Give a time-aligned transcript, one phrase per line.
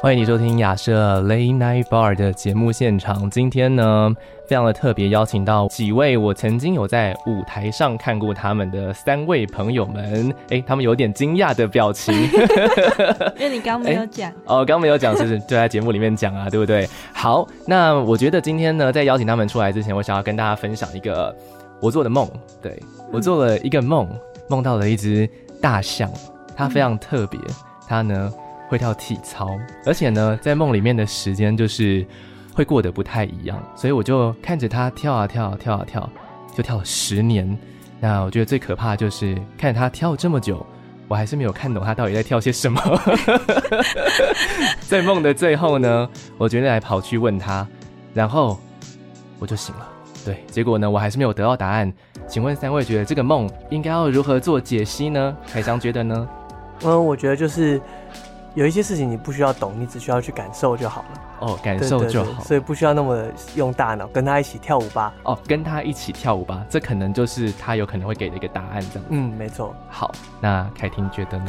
[0.00, 3.28] 欢迎你收听亚瑟 Late Night Bar 的节目现场。
[3.28, 4.08] 今天呢，
[4.46, 10.32] 非常的特别，邀请到几位我曾经有在舞台上看过他们的三位朋友们。
[10.50, 12.14] 哎，他们有点惊讶的表情，
[13.36, 16.48] 因为你刚没有讲哦，刚没有讲，是是 就在节目里面讲啊？
[16.48, 16.88] 对不对？
[17.12, 21.34] 好，那我觉得今天呢，在邀请他们出来之前，我想要跟大家分享一个
[21.80, 22.30] 我做的梦。
[22.62, 22.80] 对，
[23.12, 24.08] 我做了一个梦，
[24.48, 25.28] 梦到了一只
[25.60, 26.08] 大象，
[26.54, 27.40] 它非常特别，
[27.88, 28.32] 它呢。
[28.68, 32.06] 会跳体操，而且呢，在梦里面的时间就是
[32.54, 36.10] 会过得不太一样，所以我就看着他跳啊跳啊跳啊跳，
[36.54, 37.58] 就跳了十年。
[37.98, 40.64] 那我觉得最可怕就是看着他跳这么久，
[41.08, 42.80] 我还是没有看懂他到底在跳些什么。
[44.80, 47.66] 在梦的最后呢，我决定来跑去问他，
[48.12, 48.60] 然后
[49.38, 49.88] 我就醒了。
[50.24, 51.90] 对，结果呢，我还是没有得到答案。
[52.28, 55.34] 请问三位觉得这个梦应该要如何做解析呢？
[55.50, 56.28] 凯翔觉得呢？
[56.82, 57.80] 嗯，我觉得就是。
[58.54, 61.20] 有一些事情你不需要懂，你只需要去感受就好了。
[61.40, 63.22] 哦，感受就好，对对对，所以不需要那么
[63.54, 65.14] 用大脑，跟他一起跳舞吧。
[65.22, 69.04] 哦，跟他一起跳舞吧，这可能就是他有可能会给的一个答案，这样。
[69.10, 69.74] 嗯，没错。
[69.88, 71.46] 好，那凯婷觉得呢？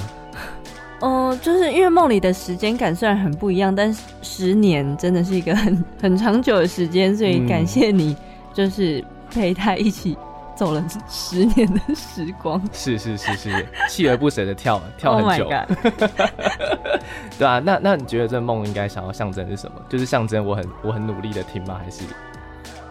[1.02, 8.16] 嗯、 呃，就是因为梦里的时间感虽然很不一样，但是十年真的是一个很 很长久的时间，所以感谢你，
[8.54, 10.16] 就是陪他一起。
[10.60, 15.54] 走了十年的时光，是是是是， 锲而不舍的跳跳很久，oh、
[17.40, 19.80] 对啊，那那你觉得这梦应该想要象征是什么？
[19.88, 21.80] 就是象征我很我很努力的听吗？
[21.82, 22.04] 还是？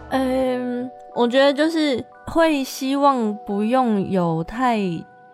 [0.08, 4.80] 嗯，我觉得就是会希望不用有太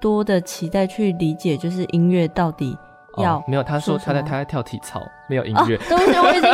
[0.01, 2.77] 多的期待去理解，就是音乐到底
[3.19, 3.63] 要、哦、没有？
[3.63, 5.77] 他说他在他在跳体操，没有音乐。
[5.89, 6.51] 对不起，我已经。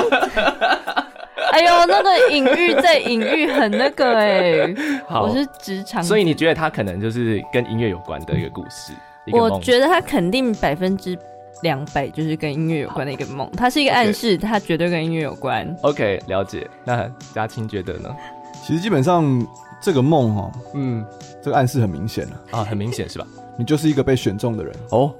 [1.52, 4.28] 哎呦，那个隐喻在隐喻很那个哎、
[4.70, 4.76] 欸，
[5.08, 8.92] 我是职场，所以你觉得他可能就是跟音乐有关的一个故事？
[9.32, 11.16] 我觉得他肯定百分之
[11.62, 15.76] 两百就是跟音乐有关的一个梦，它是一个暗示，它绝对跟音乐有关。
[15.82, 16.68] OK，了解。
[16.84, 18.08] 那嘉青觉得呢？
[18.64, 19.46] 其实基本上
[19.80, 21.04] 这个梦哈，嗯，
[21.42, 23.26] 这个暗示很明显了啊，很明显是吧？
[23.56, 25.14] 你就是一个被选中的人哦。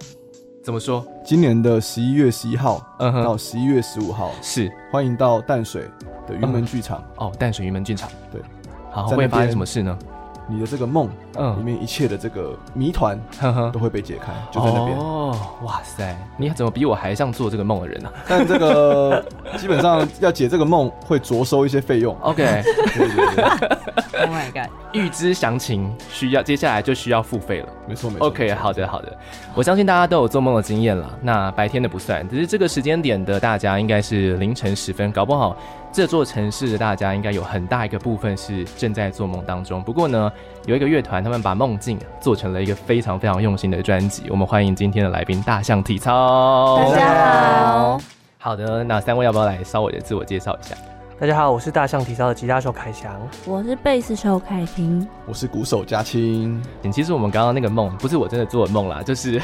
[0.63, 1.03] 怎么说？
[1.25, 4.71] 今年的十一月十一号到十一月十五号是。
[4.93, 5.89] 欢迎到淡水
[6.27, 7.03] 的云门剧场。
[7.17, 8.11] 哦，淡水云门剧场。
[8.31, 8.43] 对，
[8.91, 9.99] 好，会发生什么事呢？
[10.51, 13.19] 你的这个梦，嗯，里面一切的这个谜团，
[13.73, 14.99] 都会被解开，就在那边。
[14.99, 18.11] 哦，哇塞，你怎么比我还像做这个梦的人呢？
[18.29, 19.25] 但这个
[19.57, 22.17] 基本上要解这个梦，会着收一些费用。
[22.21, 22.63] OK，
[22.97, 23.79] 对对对。
[24.21, 24.71] Oh my god！
[24.93, 27.69] 预知详情需要，接下来就需要付费了。
[27.87, 28.27] 没错没错。
[28.27, 29.17] OK，好的好的，
[29.55, 31.09] 我相信大家都有做梦的经验了。
[31.23, 35.57] 那白天的不算，只是这个时间点的大家应该是凌晨时分，搞不好。
[35.93, 39.83] 这座城市的大家应该有很大一个部分是正在做梦当中。
[39.83, 40.31] 不过呢，
[40.65, 44.23] 有一个乐团，他们把梦境做成了一个非常非常用心的专辑。
[44.31, 46.79] 我们欢迎今天的来宾大象体操。
[46.93, 48.01] 大家好。
[48.39, 50.77] 好的，那三位要不要来稍微的自我介绍一下？
[51.21, 53.15] 大家好，我是大象体操的吉他手凯翔。
[53.45, 55.07] 我是贝斯手凯婷。
[55.27, 56.59] 我是鼓手嘉青。
[56.91, 59.39] 其实我们刚刚那个梦不是我真的做的梦啦，就是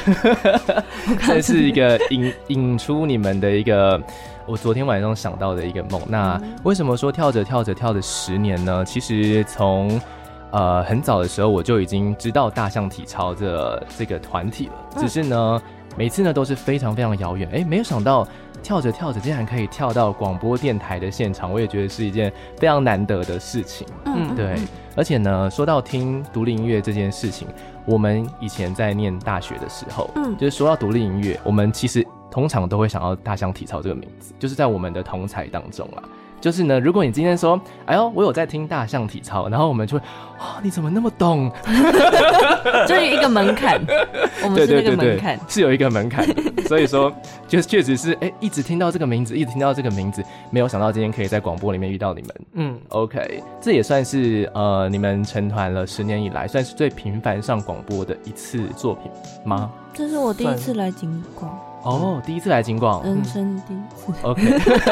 [1.27, 4.01] 这是一个引引出你们的一个。
[4.47, 8.83] 我昨天晚上想到的一个梦，那为什么说跳着跳着跳着十年呢？
[8.83, 10.01] 其实从
[10.49, 15.61] 呃很早的时候我就已经知道大象体操这这个团体了，只是呢
[15.95, 18.27] 每次呢都是非常非常遥远，哎，没有想到
[18.61, 23.87] 跳着跳着竟然可以跳到广播电台的现场，我也觉得是一件非常难得的事情。
[24.05, 24.55] 嗯，对，
[24.95, 27.47] 而且呢，说到听独立音乐这件事情，
[27.85, 32.05] 我们以前在念大学的时候，嗯，就是说到独立音乐，我们其实。
[32.29, 36.03] 通常都会想到大象体操这个名字，就是在我们的同才当中啦。
[36.39, 40.03] 就是呢，如果你今天说，哎呦，我有在听大象体操，然后我们就会，
[40.37, 41.51] 啊、哦，你怎么那么懂？
[42.87, 43.81] 就一个门槛，
[44.43, 46.25] 我们是那个门槛，对对对，是有一个门槛。
[46.67, 47.11] 所以说，
[47.47, 52.35] 就确实是，哎，一直听到这个名字，一直听到这个名字，没有想到今天可以在广播里面遇到你们。
[52.53, 59.09] 嗯，OK，这也算是呃，你们成团了十年以来，算是最频繁上广播的一次作品
[59.43, 59.71] 吗？
[59.93, 61.57] 这是我第一次来景广。
[61.83, 64.11] 哦，第一次来金广，人生第一次。
[64.23, 64.43] OK，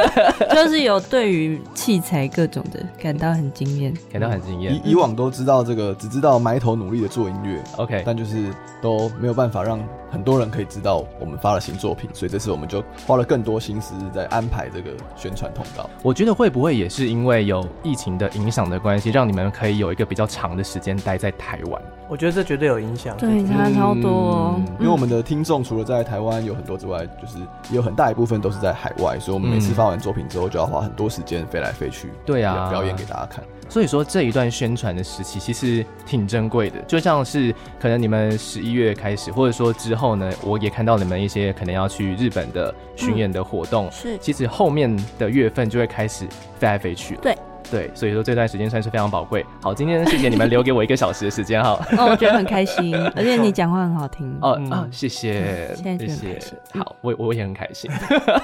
[0.56, 4.74] 就是有对于器材各种的感到很惊艳，感到很惊艳。
[4.74, 9.80] 以以往都知道这个，只知道埋头努力的做音乐，OK，但就是都没有办法让
[10.10, 15.90] 很多人可以知道我们发了新作品，所以这次我们就花了更多心思在安排这个宣传通告。
[16.02, 21.82] 我觉得会不会也是因为有疫情的影响的关系，让你们可以有一个比较长的时间待在台湾？
[22.08, 24.56] 我觉得这绝对有影响，对，差超多哦。
[24.58, 27.38] 嗯，因为我们的听众除了在台湾有很多之外，就是
[27.69, 33.44] 也有很大一部分都是在海外，所以我们每次发完作品之后，就要花很多时间飞来飞去，对啊，表演给大家看。
[33.68, 46.27] 所以说这一段宣传的时期其实挺珍贵的，就像是可能你们十一月开始，或者说之后呢，我也看到你们一些可能要去日本的巡演的活动，是，其实后面的月份就会开始
[46.60, 47.36] 飞来飞去，对。
[47.72, 49.46] 对，所以说这段时间算是非常宝贵。
[49.62, 51.72] 好，今天谢谢你们留给我一个小时的时间哈。
[51.98, 54.38] 哦，我觉得很开心， 而且你讲话很好听。
[54.42, 56.40] 哦啊，谢谢，谢谢。
[56.74, 57.90] 好，我我也很开心。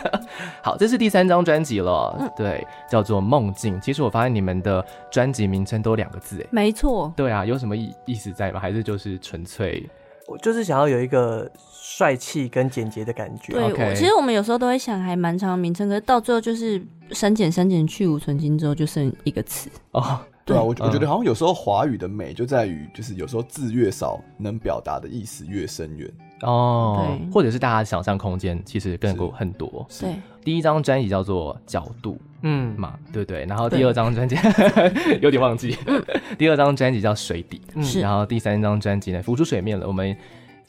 [0.62, 3.75] 好，这是第三张专辑了，对，叫做《梦境》。
[3.79, 7.13] 其实我发现你们的专辑名称都两个字，哎，没错。
[7.15, 8.59] 对啊，有什么意意思在吗？
[8.59, 9.88] 还是就是纯粹？
[10.27, 11.50] 我就是想要有一个。
[11.97, 13.51] 帅气跟简洁的感觉。
[13.51, 19.69] 对.其实我们有时候都会想，还蛮长的名称，可是到最后就是删减、删减、去芜存菁之后，就剩一个词。
[19.91, 26.09] 哦， 对啊，我我觉得好像有时候华语的美就在于，就是有时候字越少，能表达的意思越深远。
[26.43, 29.85] 哦，对，或者是大家想象空间其实更够很多。
[29.99, 30.15] 对，
[30.45, 33.45] 第一张专辑叫做角度，嗯嘛，对对。
[33.45, 34.38] 然后第二张专辑
[35.21, 35.77] 有点忘记，
[36.39, 37.83] 第二张专辑叫水底，嗯。
[38.01, 40.15] 然后第三张专辑呢，浮出水面了，我们。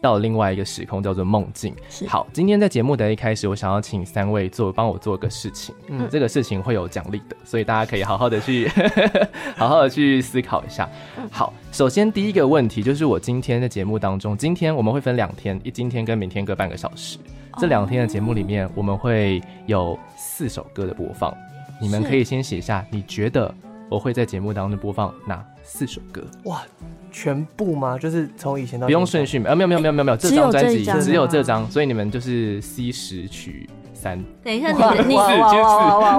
[0.02, 1.74] 到另外一个时空，叫做梦境。
[2.08, 5.72] 好，今天在节目的一开始，我想要请三位做帮我做个事情。
[5.86, 8.68] 嗯，这个事情会有奖励的，所以大家可以好好的去，
[9.56, 10.88] 好好的去思考一下。
[11.30, 17.16] 好，首先第一个问题就是我今天的节目当中，今天我们会分两天，一今天跟明天各半个小时。
[17.58, 21.32] 这两天的节目里面，我们会有四首歌的播放，
[21.80, 23.54] 你们可以先写下你觉得
[23.88, 26.24] 我会在节目当中播放哪四首歌。
[26.44, 26.62] 哇。
[27.12, 27.98] 全部吗？
[27.98, 34.18] 就是从以前到不用顺序，呃，没有没有没有没有没有，这张专辑只有这张，所以你们就是 C 十取三。
[34.42, 34.72] 等一下，
[35.06, 35.14] 你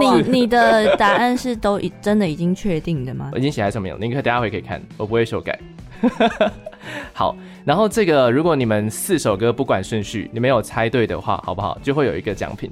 [0.06, 3.32] 你你你的答案是都已真的已经确定的吗？
[3.34, 5.60] 我已经写在上面了，你可等下回可以看，我不会修改。
[7.14, 7.36] 好，
[7.66, 11.78] 然后这个如果你们四首歌不管顺序，你没有猜对的话，好不好？
[11.82, 12.70] 就会有一个奖品。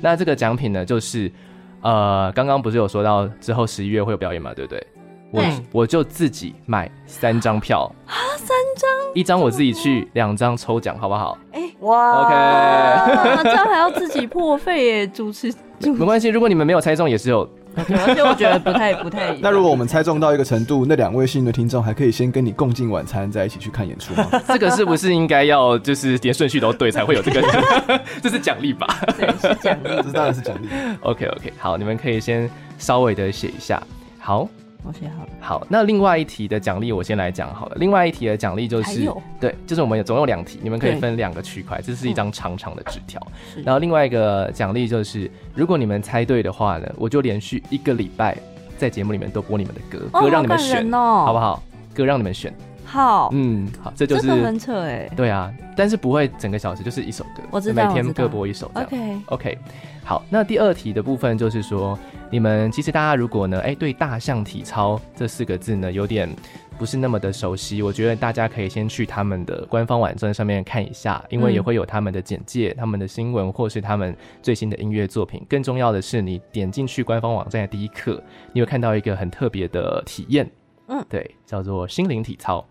[0.00, 1.32] 那这个奖品呢，就是
[1.80, 4.86] 呃，刚刚不是有说到之后十一月会有表演嘛，对不对？
[5.34, 5.42] 我
[5.72, 11.36] 我就自己买三张票啊，三张，一张我自己去，两张抽奖，好不好？
[11.52, 19.34] 哎，哇，OK， 这样还要自己破费耶，主持， 没关系，如果你们没有猜中也是有， 而且我觉得不太不太。
[19.40, 24.28] 那如果我们猜中到一个程度，那两位幸运的听众还可以先跟你共进晚餐，再一起去看演出吗？
[24.46, 28.00] 这个是不是应该要就是连顺序都对才会有这个？
[28.22, 28.86] 这是奖励吧？
[29.18, 30.68] 对，是奖励，这当然是奖励。
[31.00, 32.48] OK OK，好，你们可以先
[32.78, 33.82] 稍微的写一下，
[34.20, 34.48] 好。
[34.84, 35.30] 我写好了。
[35.40, 37.76] 好，那另外一题的奖励我先来讲好了。
[37.78, 39.10] 另外一题的奖励就是，
[39.40, 43.20] 对，就是我们有总有两题，你们可以分两个区块，这是一张长长的纸条。
[43.64, 48.36] 然后另外一个奖励就是，如果你们猜对的话呢，我就连续一个礼拜
[48.76, 51.62] 在节目里面都播你们的歌，歌让你们选，好不好？
[51.94, 52.52] 歌让你们选。
[52.84, 55.08] 好，嗯，好，这就是很扯哎。
[55.16, 58.70] 对啊，但是不会整个小时，就是一首歌，我知道，每天各播一首。
[58.74, 59.58] OK，OK。
[60.04, 61.98] 好，那第二题的部分就是说，
[62.34, 66.28] 你们其实大家如果呢，哎、欸，对大象体操这四个字呢，有点
[66.76, 75.46] 不是那么的熟悉，我觉得大家可以先去他们的官方网站上面看一下，因为也会有他们的简介、嗯、他们的新闻或是他们最新的音乐作品。
[75.48, 78.20] 更重要的是，你点进去官方网站的第一刻，
[78.52, 80.50] 你会看到一个很特别的体验，
[80.88, 82.66] 嗯，对，叫做心灵体操。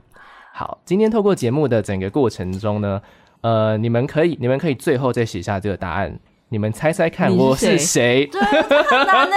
[0.51, 3.01] 好，今天透过节目的整个过程中呢，
[3.39, 6.19] 呃，你们可以，你们可以最后再写下这个答案。
[6.53, 8.27] 你们猜猜看，我是谁？
[8.27, 9.35] 对，很难呢，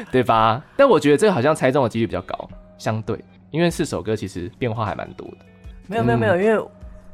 [0.10, 0.64] 对吧？
[0.74, 5.36] 但我觉得这个好像猜中的几率比较高，相对，因为四首歌其实变化还蛮多的。
[5.86, 6.64] 没有没有没有，因为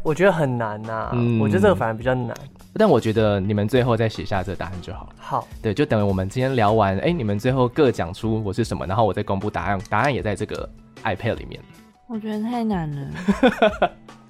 [0.04, 2.32] 我觉得很难呐，嗯，我觉得这个反而比较难。
[2.74, 5.08] 但我觉得你们最后再写下这个答案就好。
[5.18, 10.70] 好，对，就等于我们今天聊完，哎，你们最后各讲出我是什么，然后我再公布答案，答案也在这个
[11.02, 11.60] iPad 里面。
[12.06, 13.90] 我觉得太难了。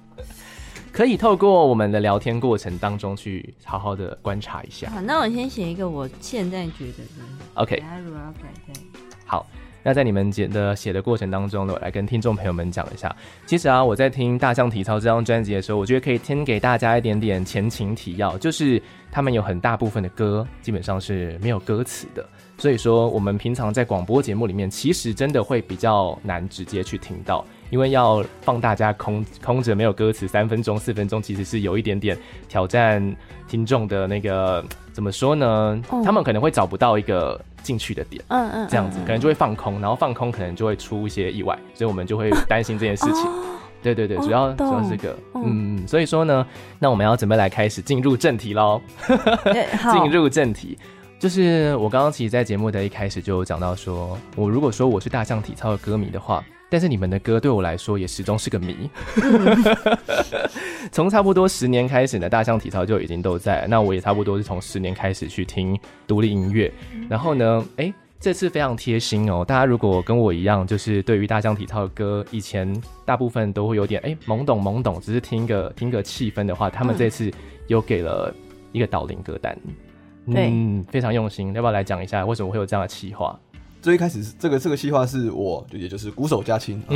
[0.93, 4.87] 可以透过我们的聊天过程当中去好好的观察一下。
[4.91, 7.25] 好，那我先写一个我现在觉得的。
[7.55, 7.83] OK。
[9.25, 9.43] 好，
[9.81, 13.13] 那在你们写的写的过程当中呢，我来跟听众朋友们讲一下。
[13.47, 18.79] 其实啊，我在听《大象体操》这张专辑的时候，我觉得可以先给大家一点点前情提要，就是
[19.11, 22.23] 他们有很大部分的歌基本上是没有歌词的，
[22.59, 27.43] 所以说我们平常在广播节目里面，其实真的会比较难直接去听到。
[27.73, 32.15] 因为要放大家空空着没有歌词三分钟四分钟，其实是有一点点
[32.47, 33.03] 挑战
[33.47, 35.81] 听众的那个怎么说呢？
[35.89, 43.25] 哦、他们可能会找不到一个进去的点，嗯嗯，这样子可能就会放空，然后放空可能就会出一些意外，所以我们就会担心这件事情。
[43.25, 43.43] 哦、
[43.81, 46.45] 对对对，主要、哦、主要是这个，嗯，所以说呢，
[46.77, 48.79] 那我们要准备来开始进入正题喽，
[49.91, 50.77] 进入正题。
[51.17, 58.89] 就是我刚刚其实，在节目的一开始就有讲到，说我如果说我是大象体操的歌迷的话，但是你们的歌对我来说也始终是个谜。
[60.91, 63.67] 从差不多十年开始呢，大象体操就已经都在。
[63.69, 66.73] 那我也差不多是从十年开始去听独立音乐。
[67.07, 69.45] 然后呢，哎、欸，这次非常贴心哦。
[69.47, 77.31] 大家如果跟我一样，就是对于大象体操的歌，以前大部分都会有点哎、欸、懵懂懵懂，只是听个听个气氛的话，他们这次
[77.67, 78.33] 又给了
[78.71, 79.55] 一个导聆歌单。
[80.25, 83.39] 嗯，非常用心，要不要来讲一下为什么会有这样的企划？
[83.83, 86.95] 最一开始是这个这个计划是我，也就是鼓手加亲、啊、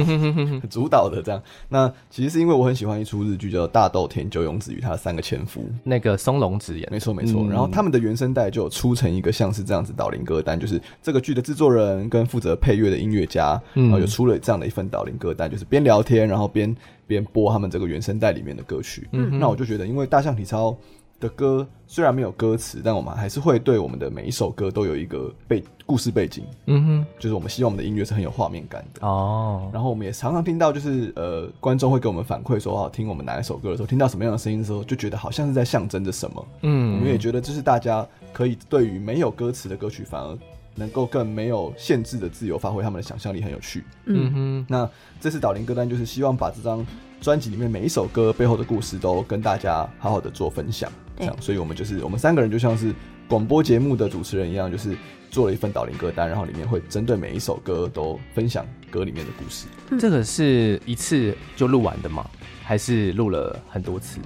[0.69, 1.43] 主导的这样。
[1.67, 7.41] 那其实是因为我很喜欢一出日剧叫《大豆田久永子与他的三个前夫》，那个松隆子演，没错没错。
[7.43, 16.73] 嗯、然后他们的原声带就有出成一个像是这样子导聆歌单，就是这个剧的制作人跟负责配乐的音乐家，然后有出了这样的一份导聆歌单，就是边聊天然后边
[17.05, 19.09] 边播他们这个原声带里面的歌曲。
[19.11, 20.73] 嗯哼，那我就觉得，因为大象体操。
[21.19, 26.43] 的歌虽然没有歌词，但我们还是会对我们的每一首歌都有一个背故事背景。
[26.65, 29.69] 嗯哼，就是我们希望我们的音乐是很有画面感的哦。
[29.73, 36.47] 然后我们也常常听到，就是呃，观众会给我们反馈说，哦听我们哪一首歌的时候，听到什么样的声音的时候，就觉得好像是在象征着什么。
[36.61, 40.37] 嗯，我们也觉得这是大家可以对于没有歌词的歌曲，反而
[40.75, 43.83] 能够更没有限制的自由发挥他们的想象力，很有趣。
[44.05, 44.87] 嗯哼，那
[45.19, 46.85] 这次导聆歌单就是希望把这张
[47.19, 50.91] 专辑里面每一首歌背后的故事都跟大家好好的做分享。
[51.17, 52.93] 这样，所以我们就是我们三个人就像是
[53.27, 54.95] 广播节目的主持人一样，就是
[55.31, 59.65] 做了一份导聆歌单，然后里面会针对每一首歌都分享歌里面的故事。
[59.99, 62.25] 这个是一次就录完的吗？
[62.63, 64.19] 还是录了很多次？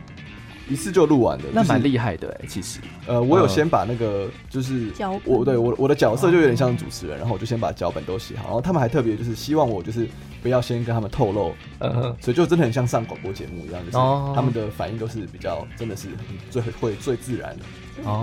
[0.69, 2.79] 一次就录完的，那蛮厉害的哎，其实。
[3.07, 10.07] 呃，我有先把那个就是脚我对我我的角色就有点像主持人，然后我就先把脚本都写好，然后他们还特别就是希望我就是
[10.41, 13.97] 不要先跟他们透露，嗯，所以就真的很像上广播节目一样，就是
[14.35, 16.07] 他们的反应都是比较真的是
[16.49, 17.63] 最会最自然的。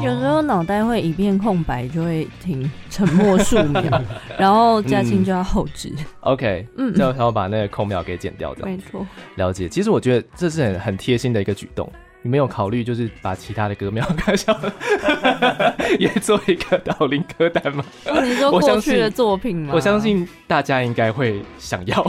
[0.02, 4.02] 有时候脑袋会一片空白，就会停沉默数秒，
[4.38, 5.92] 然后家亲就要后置。
[6.20, 8.64] OK，嗯，就要把那个空秒给剪掉的。
[8.64, 9.68] 没错，了解。
[9.68, 11.88] 其实我觉得这是很很贴心的一个举动。
[12.22, 14.58] 你没有考虑就是把其他的歌没有看上，
[16.00, 17.84] 也做一个导聆歌单吗？
[18.24, 19.72] 你说过去的作品吗？
[19.72, 22.00] 我相信大家应该会想要。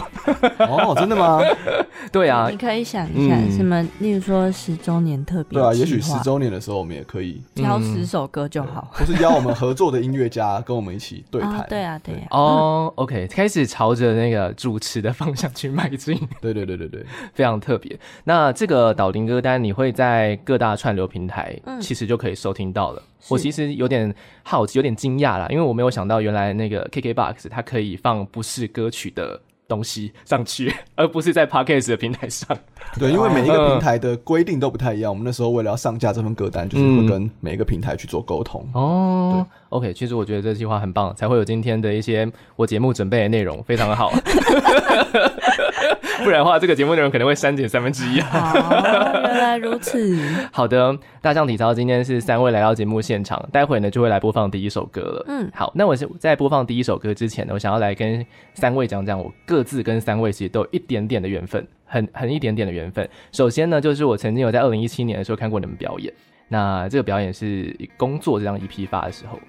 [0.58, 1.40] 哦，真的吗？
[2.12, 5.60] 对啊，你可以想一下什么，例如说十周年特别。
[5.60, 11.64] 对啊，也许十周年的时候我们也可以挑十首歌就好，或是邀我们合作的音乐家跟我们一起对谈。
[11.70, 12.28] 对啊，对啊。
[12.32, 16.20] 哦，OK，开始朝着那个主持的方向去迈进。
[16.42, 18.00] 对对对对对，非常特别。
[18.24, 19.94] 那这个导聆歌单你会？
[20.00, 23.02] 在各大串流平台，其实就可以收听到了。
[23.02, 29.38] 嗯、我其实有点好奇，有点惊讶啦，因为我没有想到，原来那个 KKBOX 它可以放不是歌曲的
[29.68, 32.58] 东西上去， 而不是在 Podcast 的平台上。
[32.98, 35.12] 对，因为每一个平台的规定都不太一样。
[35.12, 38.66] 我们那时候为了要上架这份歌单，就是会跟每一个平台去做沟通。
[38.74, 42.26] 嗯、哦对，OK，其实我觉得这计划很棒，才会有今天的一些
[42.56, 44.14] 我节目准备的内容，非常的好。
[46.24, 48.54] 不然的话，这个节目内容可能会删减三分之一啊！
[49.24, 50.18] 原来如此。
[50.52, 55.26] 好的，大象体操今天是三位来到节目现场，待会呢就会来播放第一首歌了。
[55.28, 63.08] 嗯，好，那我是在播放第一首歌之前呢，我想要来跟三位讲讲，我各自跟三位其实都有一点点的缘分，很很一点点的缘分。
[63.32, 66.14] 首先呢，就是我曾经有在二零一七年的时候看过你们表演，
[66.48, 69.40] 那这个表演是工作这张 EP 发的时候，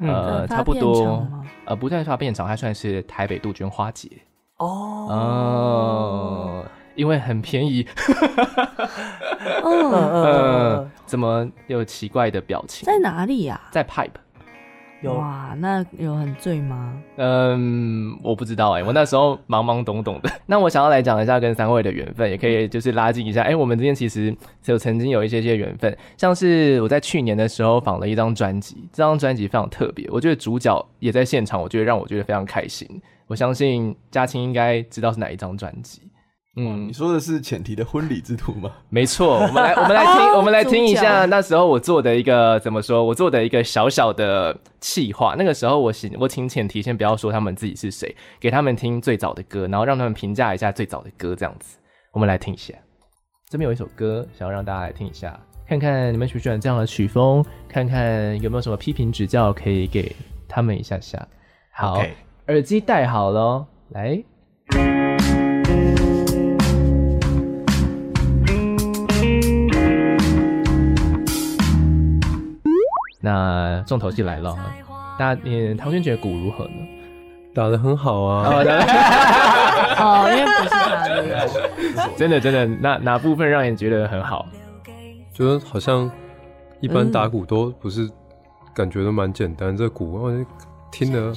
[0.00, 1.26] 嗯、呃，差不多
[1.64, 4.08] 呃不算发片场，它算是台北杜鹃花节。
[4.58, 7.86] 哦哦，因为很便宜。
[9.64, 12.84] 嗯嗯，怎么有奇怪的表情？
[12.86, 13.60] 在哪里呀？
[13.70, 14.10] 在 Pipe。
[15.00, 17.00] 有哇，那有很醉吗？
[17.18, 20.28] 嗯，我不知道哎，我那时候懵懵懂懂的。
[20.44, 23.42] 那我想要来讲一下跟三位的缘分，也可以就是拉近一下。
[23.42, 33.00] 哎，我们之间其实有曾经有一些些缘分，像是我在去年的时候访了一张专辑，这张专辑非常特别，我觉得主角也在现场，我觉得让我觉得非常开心。
[33.28, 36.02] 我相信嘉青应该知道是哪一张专辑。
[36.56, 38.72] 嗯，你说的是浅提的婚礼之途吗？
[38.88, 43.04] 没错，我们来，我们来听， 我们来听一下那时候我做的一个怎么说？
[43.04, 45.36] 我做的一个小小的企划。
[45.38, 51.78] 那个时候我请我请浅提先不要说他们自己是谁，给他们听最早的歌，然后让他们评价一下最早的歌，这样子。
[52.12, 52.74] 我们来听一下，
[53.48, 60.16] 这边有一首歌，想要让大家来听一下，看看你们喜不喜欢这样的曲风，看看有没有什么批评指教可以给
[60.48, 61.24] 他们一下下。
[61.72, 62.00] 好。
[62.00, 62.10] Okay.
[62.48, 64.24] 耳机戴好了，来。
[73.20, 74.56] 那重头戏来了，
[75.18, 75.40] 大家，
[75.76, 76.70] 唐轩觉得鼓如何呢？
[77.54, 78.44] 打的很好啊！
[78.50, 78.80] 好的，
[79.96, 81.48] 好， 因为不是他的，
[82.16, 84.46] 真的真的，哪哪部分让你觉得很好？
[85.34, 86.10] 觉得好像
[86.80, 88.08] 一般打鼓都不是，
[88.74, 90.32] 感觉都蛮简单，这鼓我
[90.90, 91.34] 听了。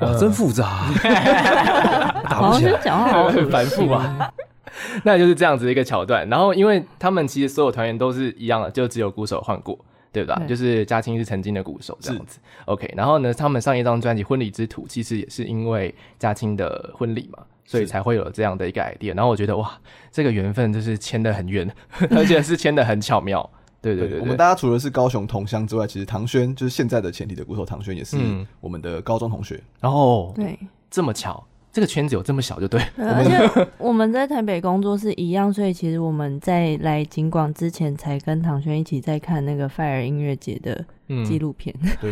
[0.00, 0.86] 哇，真复杂，
[2.28, 4.32] 打不起来，讲话好很繁复啊。
[5.04, 6.28] 那就是这样子的一个桥段。
[6.28, 9.78] 然后，因为他们其实所有团员都是一样的，就只有鼓手换过。
[10.10, 10.34] 对吧？
[10.38, 12.40] 对，就是嘉青是曾经的鼓手这样子。
[12.64, 19.14] OK，然后呢，他们上一张专辑《婚礼之土》其实也是因为嘉青的婚礼嘛，所以才会有这样的一个 idea。
[19.14, 19.70] 然后我觉得哇，
[20.10, 21.70] 这个缘分就是牵得很远，
[22.16, 23.48] 而且是牵得很巧妙。
[23.96, 28.16] 对对对，我们大家除了是高雄同乡之外，其实唐轩就是现在的前提的鼓手唐轩也是
[28.60, 29.60] 我们的高中同学。
[29.80, 30.58] 然后对，
[30.90, 31.44] 这么巧。
[31.70, 40.84] 这个圈子有这么小就对，而且我们在台北工作是一样，所以其实我们在来景广之前才跟唐轩一起在看那个 Fire 音乐节的
[41.24, 41.72] 纪录片。
[41.82, 42.10] 嗯、对，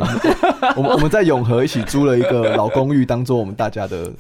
[0.77, 4.13] 我们我们在永和一起租了一个老公寓，当做我们大家的。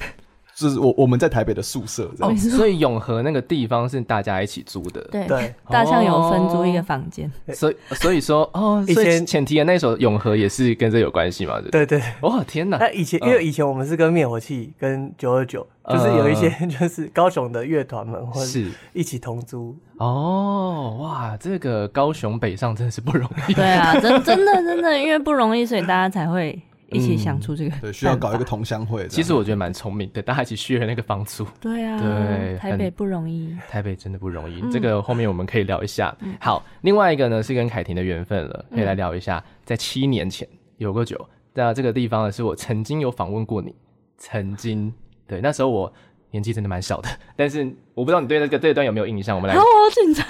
[0.56, 5.02] 就是我我们在台北的宿舍这样，哦， 所以永和那个地方是大家一起租的。
[5.12, 11.60] 对对，大象有分租一个房间，所以所以说哦，以前前提的那首永和也是跟这有关系嘛？
[11.70, 12.00] 对对。
[12.22, 12.78] 哇天哪！
[12.78, 19.76] 那以前因为以前我们是跟灭火器跟九二九，就是有一些 就是高雄的乐团们或是一起同租。
[19.98, 23.52] 哦哇，这个高雄北上真的是不容易。
[23.52, 26.58] 对啊，真 真的真的，因为不容易，所以大家才会。
[26.90, 29.06] 一起想出这个、嗯，对，需要搞一个同乡会。
[29.08, 31.44] 其实我觉得蛮聪明的，大家一起 share 那个房租。
[31.60, 34.60] 对啊，对，台北不容易，台北真的不容易。
[34.62, 36.14] 嗯、这个后面我们可以聊一下。
[36.20, 39.42] 嗯、好，另外一个呢是跟凯婷的缘分了，可以来聊一下。
[39.64, 43.74] 在七年前有个酒，那这个地方呢是我曾经有访问过你，
[44.16, 44.92] 曾经
[45.26, 45.92] 对，那时候我
[46.30, 47.64] 年纪真的蛮小的， 但是
[47.94, 49.34] 我不知道你对那个这一段有没有印象？
[49.34, 50.24] 我们来，好紧张，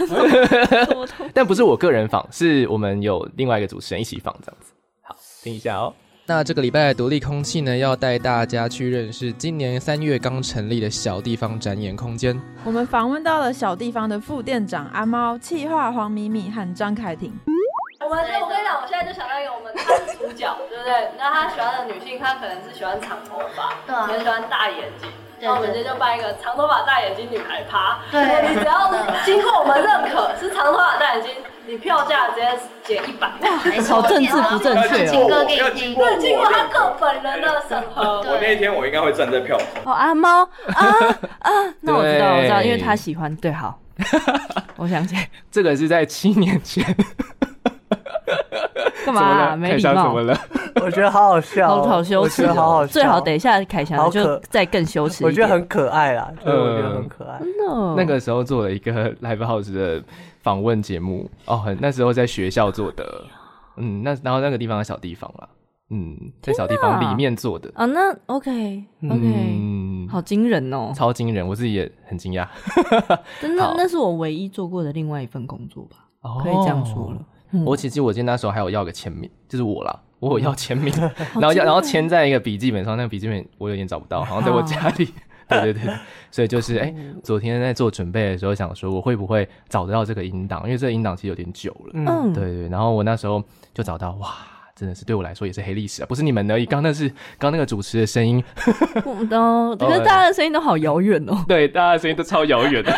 [1.34, 4.72] 但不是我个人访，是我们有另外一个主持人一起访这样子。
[5.02, 5.92] 好，听一下哦。
[6.28, 12.36] 那这个礼拜的独立空气呢，要带大家去认识今年三月刚成立的小地方展演空间。
[12.64, 17.32] 我们访问到了小地方的副店长阿猫、企划黄米米和张凯婷。
[17.98, 21.10] 我们，我跟你讲，我现在就想到一个，我们他是主角，对不对？
[21.18, 25.10] 那他喜欢的女性，他可能是喜欢长头发，对喜欢大眼睛。
[25.40, 27.98] 那我们今天就办一个长头发大眼睛女孩趴。
[28.10, 28.90] 对，你只要
[29.24, 31.32] 经过我们认可是长头发大眼睛。
[31.68, 32.48] 你票价直接
[32.84, 33.28] 减一百，
[33.88, 35.26] 好政治不正确哦！
[35.28, 38.20] 歌给你听，对，经过他个本人的审核。
[38.20, 40.86] 我那一天我应该会站在票哦，阿猫啊
[41.40, 43.34] 啊，那我知道，我知道，因为他喜欢。
[43.38, 43.80] 对，好，
[44.78, 46.84] 我想起来，这个是在七年前。
[49.06, 49.54] 干嘛？
[49.56, 49.94] 没礼貌？
[50.02, 50.38] 怎么了？
[50.82, 52.92] 我觉得好好笑，好好羞耻，好好笑。
[52.92, 55.24] 最好等一下凯翔就再更羞耻。
[55.24, 57.40] 我觉得很可爱啦，我觉得很可爱。
[57.96, 60.02] 那个时候做了一个 Live House 的。
[60.42, 63.04] 访问节目哦，很那时候在学校做的，
[63.78, 65.48] 嗯，那然后那个地方的小地方啦，
[65.90, 72.46] 嗯，在小地方里面做的啊，那 OK OK，嗯，好惊人哦，超惊人，我自己也很惊讶，
[73.42, 75.96] 真的，那是我唯一做过的另外一份工作吧，
[76.44, 77.18] 可以这样说了。
[77.64, 80.92] 我其实我记得那时候还有要个签名，就是我啦，我有要签名，
[81.34, 85.08] 然后要然后签在一个笔记本上，那个笔记本我有点找不到，好像在我家里。
[85.48, 85.94] 对对对，
[86.32, 90.60] 所以就是哎、欸，昨天在做准备的时候想说，我会不会找得到这个音档？
[90.64, 91.90] 因为这个音档其实有点久了。
[91.94, 92.68] 嗯，对，对对。
[92.68, 93.40] 然后我那时候
[93.72, 94.34] 就找到，哇，
[94.76, 96.06] 真的是对我来说也是黑历史啊！
[96.06, 98.44] 不是你们而已，刚那是刚那个主持的声音，
[99.06, 101.42] 我都可是大家的声音都好遥远哦。
[101.48, 102.92] 对，大家的声音都超遥远的。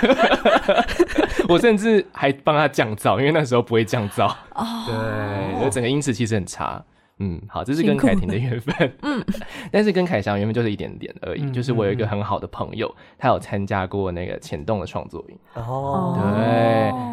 [1.48, 4.26] 我甚至还帮他降噪，因为那时候不会降噪。
[4.54, 6.84] 哦，对，就整个音质其实很差。
[7.20, 8.92] 嗯，好，这是跟凯婷的缘分。
[9.02, 9.24] 嗯，
[9.70, 11.42] 但是跟凯翔缘分就是一点点而已。
[11.42, 15.38] 嗯、就是我有一个很好的朋友，嗯、他有参加过那个浅动的创作营。
[15.54, 16.32] 哦，对。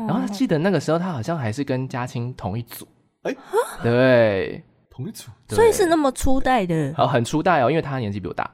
[0.08, 2.88] 然后记得那个时候，他好像还是跟嘉青同一组。
[3.26, 3.38] 哎、欸，
[3.84, 5.32] 对，同一组。
[5.48, 6.94] 对所以是那么初代的。
[6.96, 8.50] 好，很初代哦，因为他年纪比我大。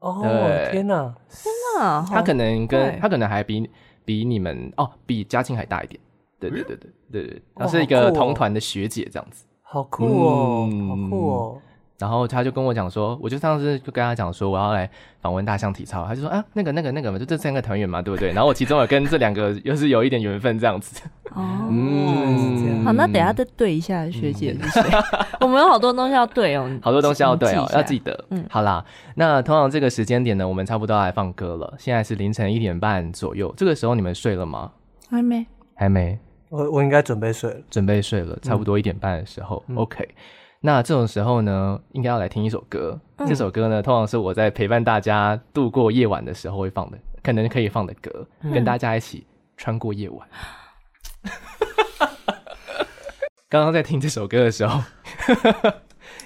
[0.00, 2.06] 哦，对天哪，天哪！
[2.08, 3.68] 他可能跟他可能还比
[4.04, 6.00] 比你们哦，比嘉庆还大一点。
[6.38, 9.44] 对对对对对对，他是一个同团的学姐这样子。
[9.62, 11.62] 好酷哦，嗯、好酷哦！
[12.00, 14.88] 然后他就跟我讲说，我就上次就跟他讲说，我要来
[15.20, 18.32] 访问大象体操，他就说啊，那个、那个、那个嘛，就这三个团员嘛，对不对？
[18.32, 21.02] 然后我其中有跟这两个又是有一点缘分这样子。
[21.34, 24.82] 哦，嗯，好，那等下再对一下学姐是谁？
[25.40, 28.24] 我们有好多东西要对哦，好多东西要对哦，要记得。
[28.30, 28.82] 嗯，好啦，
[29.16, 31.74] 那通常这个时间点呢，我们差不多要来放歌了。
[31.78, 34.72] 现在是凌晨一点半左右，这个时候你们睡了吗？
[35.10, 36.18] 还没，还没。
[36.48, 39.62] 我我应该准备睡了，准备睡了，差不多一点半的时候。
[39.68, 40.08] 嗯、OK，
[40.62, 43.00] 那这种时候呢，应该要来听一首歌。
[43.16, 50.28] 嗯、这首歌呢，通常是我在陪伴大家度过夜晚的时候会放的，可能可以放的歌，嗯、跟大家一起穿过夜晚。
[53.48, 54.82] 刚刚在听这首歌的时候，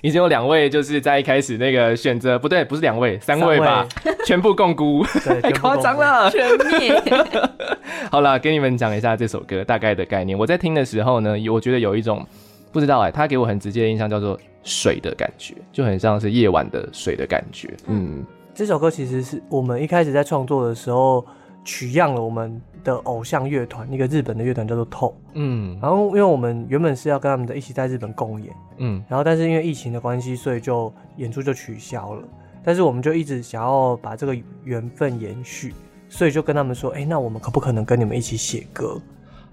[0.03, 5.05] 已经有两位就是在一开始那个选择不对，不是两位，三位吧，位全部共估，
[5.43, 6.45] 太夸张了，全
[6.81, 7.01] 灭。
[8.11, 10.37] 好了，给你们讲一下这首歌大概的概念。
[10.37, 12.27] 我在听的时候呢，我觉得有一种
[12.75, 17.73] 不知道哎、欸，他给我很直接的印象叫做水的感觉，就很像是夜晚的水的感觉。
[17.87, 21.25] 嗯，这首歌其实是我们一开始在创作的时候
[21.65, 25.15] 取样了我们的偶像乐团，一个日本的乐团叫做 TOE。
[25.35, 32.25] 嗯，然后因为我们原本是要跟他们的一起在日本共演，嗯，然后但是因为疫情的关系，所以就演出就取消了。
[32.65, 35.73] 但是我们就一直想要把这个缘分延续，
[36.09, 39.01] 所以就跟他们说，哎、欸，那我们可不可能跟你们一起写歌？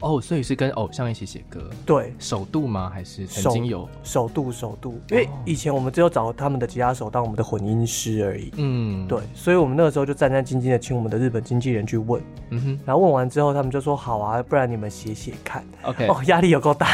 [0.01, 2.91] 哦，所以是跟偶像一起写歌，对，首度吗？
[2.93, 4.51] 还是曾经有首度？
[4.51, 8.51] 首度，因为以前我们只有找他们的吉他手当我们的混音师而已。
[8.57, 15.63] 嗯，对，所以我们那个时候就战战兢兢的请我们的日本经纪人去问，嗯哼，然后问完之后，他们就说好啊，不然你们写写看。
[15.83, 16.87] OK，哦， 压力有够大。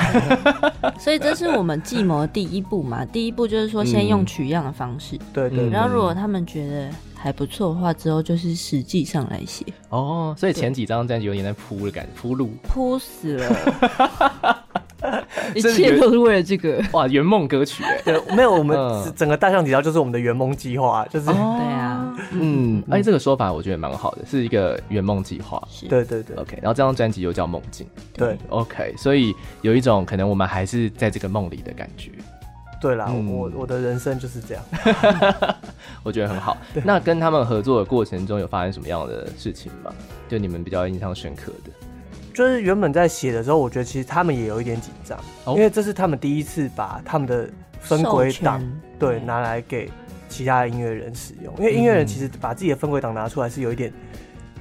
[0.99, 6.89] 所以这是我们计谋的第一步嘛，第一步就是说先用取样的方式，对对，然后如果他们觉得。
[7.19, 10.35] 还不错的话，之后就是实际上来写哦。
[10.37, 12.49] 所以前几张专辑有点在铺的感觉，铺路。
[12.63, 14.63] 铺死了，
[15.55, 16.81] 一切都是为了这个。
[16.93, 17.07] 哇！
[17.07, 17.83] 圆梦歌曲。
[17.83, 18.77] 哎， 对，没有我们
[19.15, 25.87] 整个大象体操就是我们的圆梦计划，就是、哦、对啊，嗯，而且，这个说法我觉得蛮好的，是一个圆梦计划，是。
[25.87, 26.57] 对对对，OK。
[26.61, 32.11] 然后这张专辑又叫梦境，对，OK，所以有一种可能我们还是在这个梦里的感觉。
[32.79, 34.63] 对啦，嗯、我我的人生就是这样，
[36.03, 36.55] 我觉得很好。
[36.85, 39.91] 那跟他们合作的过程中有发生什么样的事情吗？
[40.29, 41.71] 就你们比较印象深刻的，
[42.33, 48.61] 就是原本在写的时候，我觉得其实他们也有一点紧张，哦、因为这是他们第一次把他们的分轨档
[48.99, 49.89] 对拿来给
[50.29, 53.91] 其他的音乐人使用，因为音乐人其实把自己的分轨档拿出来是有一点。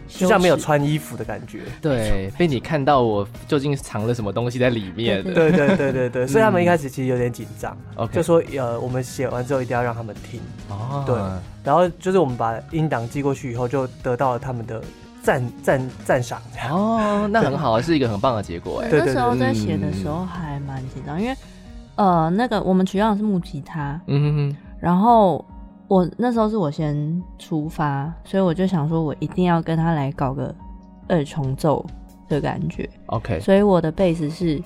[0.08, 5.22] 就像没有穿衣服的感觉，对，被你看到我究竟藏了什么东西在里面。
[5.22, 7.76] 对对对对对， 所以他们一开始其实有点紧张，
[8.12, 10.40] 就说呃，我们写完之后一定要让他们听。
[10.68, 11.16] 哦，对，
[11.64, 14.82] 然后就是我们把音档寄过去以后，就得到了他们的
[15.22, 16.40] 赞赞赞赏。
[16.70, 18.82] 哦，那很好，是一个很棒的结果。
[18.82, 21.36] 哎，那时候在写的时候还蛮紧张，因为
[21.96, 25.44] 呃，那个我们取样的是木吉他，嗯哼哼，然后。
[25.88, 30.52] 我那时候是我先出发，所以我就想说，我一定要跟他来搞个
[31.08, 31.84] 二重奏
[32.28, 32.88] 的感觉。
[33.06, 34.60] OK，所以我的贝斯是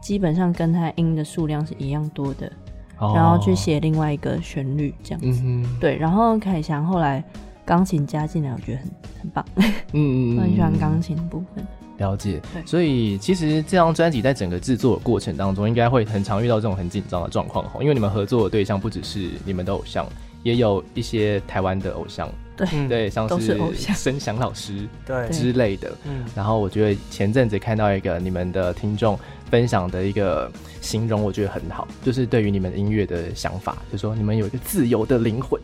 [0.00, 2.50] 基本上跟他音的数量是一样多的
[2.98, 3.16] ，oh.
[3.16, 5.42] 然后去写另外一个旋律这样子。
[5.42, 5.80] Mm hmm.
[5.80, 7.22] 对，然后凯翔后来
[7.64, 8.90] 钢琴加进来，我觉得很
[9.22, 9.44] 很棒。
[9.92, 11.66] 嗯嗯，我很喜欢钢琴的部分。
[11.98, 12.40] 了解。
[12.54, 20.06] 对所以其实这张专辑在整个制作的过程当中，应该会很常遇到这种很紧张的状况哈，因为你们合作的对象不只是你们的偶像。
[20.42, 23.58] 也有一些台湾的偶像，对对，像是
[23.94, 25.92] 申祥老师对之类的。
[26.04, 29.18] 嗯，然后我觉得前阵子看到一个你们的听众
[29.50, 30.50] 分享的一个
[30.80, 35.60] 形容，我觉得很好，就是对于你们音乐的想法，就是说你们有一个自由的灵魂。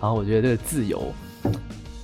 [0.00, 1.12] 然后我觉得这个自由，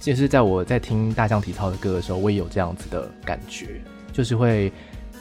[0.01, 3.83] 其实在我在听大象体操的歌的时候，我也有这样子的感觉，
[4.13, 4.73] 就是会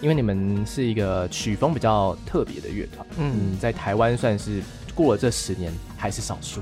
[0.01, 4.61] 因为你们是一个曲风比较特别的乐团，嗯，在台湾算是。
[4.95, 6.61] 过了这十年还是少数。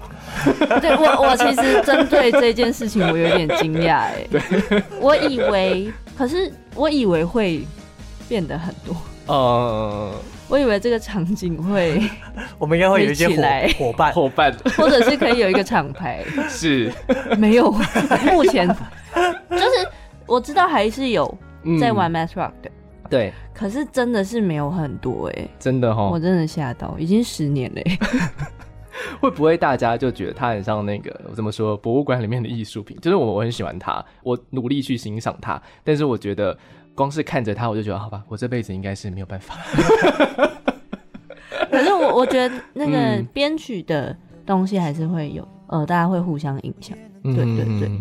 [0.81, 4.25] 对我，我其实针对这件事情，我有点惊讶哎。
[4.31, 7.65] 对，我以为，可是我以为会
[8.27, 8.95] 变得很多。
[9.27, 10.11] 呃，
[10.47, 12.01] 我以为这个场景会，
[12.57, 13.27] 我们应该会有一些
[13.77, 16.23] 伙伴，伙伴， 或者是可以有一个厂牌。
[16.49, 16.91] 是，
[17.37, 17.71] 没有，
[18.31, 19.87] 目前就是
[20.25, 21.37] 我知道还是有
[21.79, 22.71] 在玩 Math Rock 的。
[23.12, 27.84] 对，可是真的是没有很多哎，真的哈，我真的吓到，已经十年嘞。
[29.19, 32.97] 会不会大家就觉得他很像那个我怎么说，博物馆里面的艺术品？
[33.02, 36.58] 就是我我很喜欢他，我努力去欣赏他，但是我觉得
[36.95, 39.56] 光是看着他，我就觉得好吧，我这辈子应该是没有办法。
[41.69, 46.97] 可是我 我觉得那个编曲的东西还是会有，呃，大家会互相影响。
[47.24, 47.91] 对对对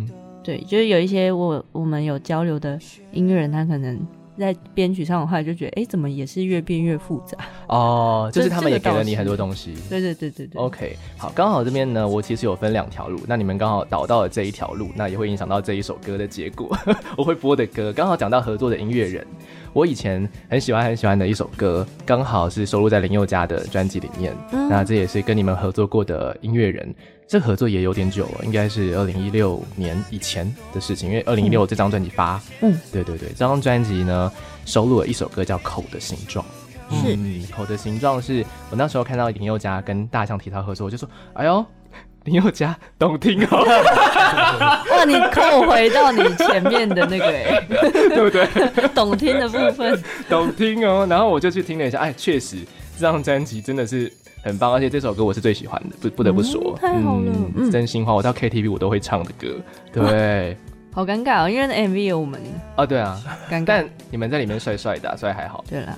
[0.42, 2.78] 对，就是有一些我我们有交流的
[3.12, 3.98] 音乐人，他可能。
[4.40, 7.36] 在编曲上的话，就觉得哎、欸，怎么也是越变越复杂
[7.68, 8.30] 哦。
[8.34, 9.74] 就是他们也给了你很多东西。
[9.88, 10.60] 对对对对对。
[10.60, 16.76] OK，好，刚好这边呢，我其实有分两条路，那你们刚好导到了这一条路，那也会影响到这一首歌的结果。
[17.16, 19.26] 我会播的歌，刚好讲到合作的音乐人，
[19.72, 24.34] 我以前很喜欢很喜欢的一首歌，刚好是收录在林宥嘉的专辑里面。
[24.52, 26.94] 嗯、那这也是跟你们合作过的音乐人。
[27.30, 34.32] 这合作也有点久了，应该是二零一六年以前的事情，因为二零一六这张专辑发，嗯，对对对，这张专辑呢
[34.66, 36.44] 收录了一首歌叫《口的形状》，
[37.06, 41.64] 是，嗯，《口的形状》是我那时候看到林宥嘉跟大象体操合作，我就说，哎呦，
[42.26, 43.62] 林宥嘉懂听哦，
[44.90, 47.60] 哇，你扣回到你前面的那个，哎，
[48.10, 48.88] 对不对？
[48.92, 52.56] 懂听的部分，懂听哦，然后我就去听了一下，哎，确实。
[53.00, 59.56] 这张专辑真的是很棒，而且这首歌我是最喜欢的，不不得不说，太好了，真心话，我到 KTV 我都会唱的歌，
[59.90, 60.54] 对。
[60.92, 62.40] 好尴尬哦，因为 MV 有我们
[62.76, 63.16] 哦，对啊，
[63.48, 63.64] 尴尬。
[63.64, 65.64] 但你们在里面帅帅的、啊，所以还好。
[65.70, 65.96] 对啦，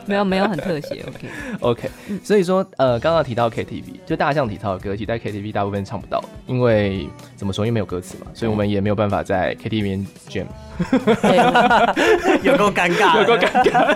[0.06, 1.28] 没有没有很特写，OK
[1.60, 1.90] OK。
[2.24, 10.46] 所以说，呃，刚刚提到 KTV，就大象体操的歌曲，在 KTV 大部分唱不到，因为怎么说，因为没有歌词嘛，所以我们也没有办法在 KTV 里面 jam。
[12.42, 13.94] 有够尴尬， 有够尴尬，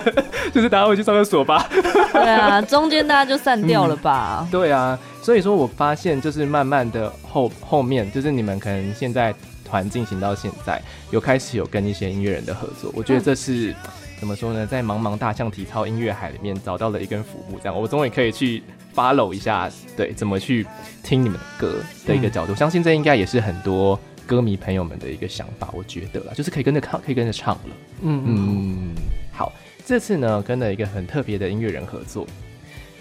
[0.53, 1.67] 就是大家回去上厕所吧。
[2.13, 4.41] 对啊，中间大家就散掉了吧。
[4.43, 9.35] 嗯、对啊，所以说我发现，就是慢慢的后后面，就是你们可能现在。
[9.75, 13.77] 团进行到现在，有开始有跟一些音乐人的合作，我觉得这是、嗯、
[14.21, 14.65] 怎么说呢？
[14.65, 18.63] 在茫茫大象体操音乐海里面找到了一根浮木，这样我终于可以去
[18.95, 20.65] follow 一下，对，怎么去
[21.03, 22.53] 听你们的歌的一个角度。
[22.53, 27.71] 嗯、相信这应该也是很多歌迷朋友们的一个想法，我觉得啦，就是可以跟着唱，可以跟着唱了。
[28.03, 28.95] 嗯嗯，
[29.33, 29.53] 好，
[29.85, 32.25] 这次呢跟了一个很特别的音乐人合作。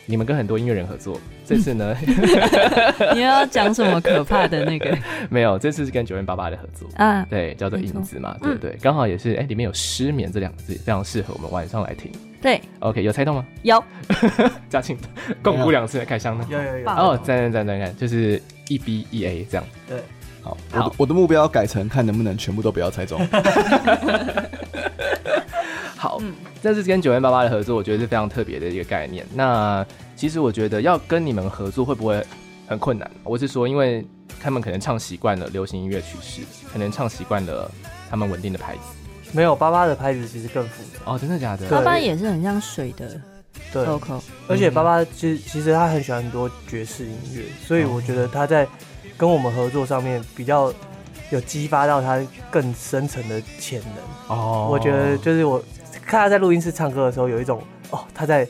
[0.05, 1.95] 你们跟很多音乐人合作， 这次呢？
[3.13, 4.97] 你要讲什么可怕的那个？
[5.29, 8.77] 没有，这次是跟 9m88 的合作啊，对，叫做影子嘛，对不对？
[8.81, 12.11] 刚好也是，哎，里面有失眠这两个字，非常适合我们晚上来听。
[12.41, 13.45] 对，OK，有猜到吗？
[13.61, 13.81] 有，
[14.69, 14.97] 嘉庆，
[15.41, 16.45] 共舞两次的开箱呢？
[16.49, 16.89] 有有有。
[16.89, 19.65] 哦，赞赞赞赞看，就是一 B 一 A 这样。
[19.87, 19.97] 对，
[20.41, 23.25] 好，我的我的目标要改成看能不能全部都不要猜中。
[26.03, 29.25] 好，嗯这次跟 9m88 的合作，我觉得是非常特别的一个概念。
[29.33, 29.85] 那
[30.17, 32.21] 其实我觉得要跟你们合作会不会
[32.67, 33.09] 很困难？
[33.23, 34.05] 我是说，因为
[34.37, 37.71] 他们可能唱习惯了流行音乐曲式，可能唱习惯了
[38.09, 38.79] 他们稳定的牌子。
[39.31, 41.13] 没有，八八的拍子其实更复杂。
[41.13, 41.69] 哦，真的假的？
[41.69, 43.21] 八八也是很像水的，
[43.71, 43.87] 对。
[44.49, 48.67] 而且八八其实其实他很喜欢很多爵士音乐，所以我觉得他在
[49.15, 50.73] 跟我们合作上面比较
[51.29, 54.37] 有激发到他更深层的潜能。
[54.37, 55.63] 哦，我觉得就是我。
[56.05, 57.61] 看他在录音室唱歌的时候，有一种
[57.91, 58.47] 哦，他在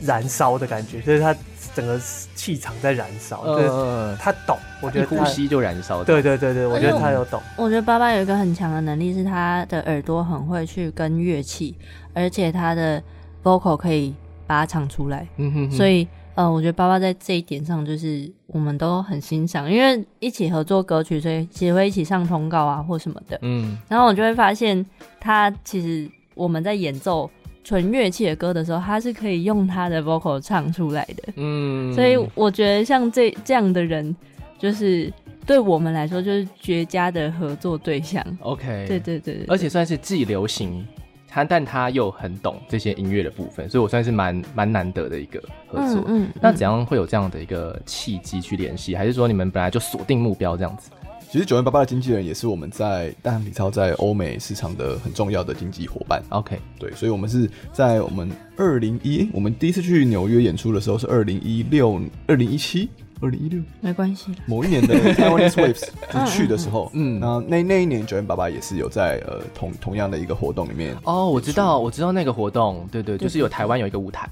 [0.00, 1.34] 燃烧的感觉，就是他
[1.74, 1.98] 整个
[2.34, 3.40] 气场在燃烧。
[3.42, 6.02] 呃，他懂，我觉得呼吸就燃烧。
[6.04, 7.40] 对对对对，我觉得他有懂。
[7.56, 11.74] 我觉得爸爸有一个很强的能力，是他的耳朵很会去跟乐器，
[12.14, 13.02] 而且他的
[13.42, 14.14] vocal 可以
[14.46, 15.26] 把它唱出来。
[15.36, 15.76] 嗯哼哼。
[15.76, 23.38] 所以呃，我觉得爸爸在这一点上就是我们都很欣赏，因为一起合作歌曲，所以其实会一起上通告啊或什么的。
[23.42, 23.78] 嗯。
[23.88, 24.84] 然后我就会发现
[25.20, 26.10] 他其实。
[26.36, 27.28] 我们在演奏
[27.64, 31.32] 纯乐器的歌的时候，他是可以用他的 vocal 唱出来的。
[31.34, 34.14] 嗯，所以我觉得像这这样的人，
[34.58, 35.12] 就是
[35.44, 38.24] 对我们来说就是绝佳的合作对象。
[38.40, 40.86] OK，对对对对，而且算是既流行，
[41.26, 46.04] 他但他又很懂这些音乐的部分，所以我算是蛮蛮难得的一个合作。
[46.06, 48.94] 嗯，嗯，那怎样会有这样的一个契机去联系？
[48.94, 50.90] 还是说你们本来就锁定目标这样子？
[51.36, 56.22] 其实 9m88 的经纪人也是我们在大象体操在欧美市场的很重要的经纪伙伴。
[56.30, 62.88] OK，对，所以我们是在我们二零一，我们第一次去纽约演出的时候是二零一六、二零一七、
[63.20, 64.32] 二零一六，没关系。
[64.46, 65.84] 某一年的 Taiwanese Waves
[66.26, 70.96] 去的时候，嗯，然后那那一年 9m88 也是有在呃同同样的一个活动里面。
[71.04, 74.26] 哦，我知道，我知道那个活动，对对，就是有台湾有一个舞台。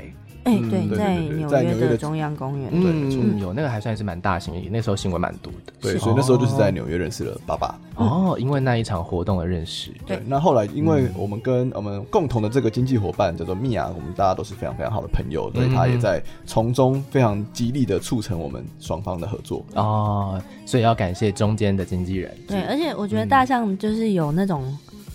[0.45, 0.97] 哎、欸，对，
[1.49, 5.73] 在纽约的中央公园，嗯，有那个还算是蛮大型的，那时候新闻蛮多的。
[5.81, 7.75] 对，所以那时候就是在纽约认识了爸爸。
[7.97, 9.91] 哦，因为那一场活动而认识。
[10.07, 19.65] 对，那后来因为我们跟我们共同的这个经济伙伴叫做米娅，我们大家都是非常非常好的朋友，所以他也在从中非常极力的促成我们双方的合作。
[19.75, 22.35] 哦，所以要感谢中间的经纪人。
[22.47, 24.63] 对，而且我觉得大象就是有那种。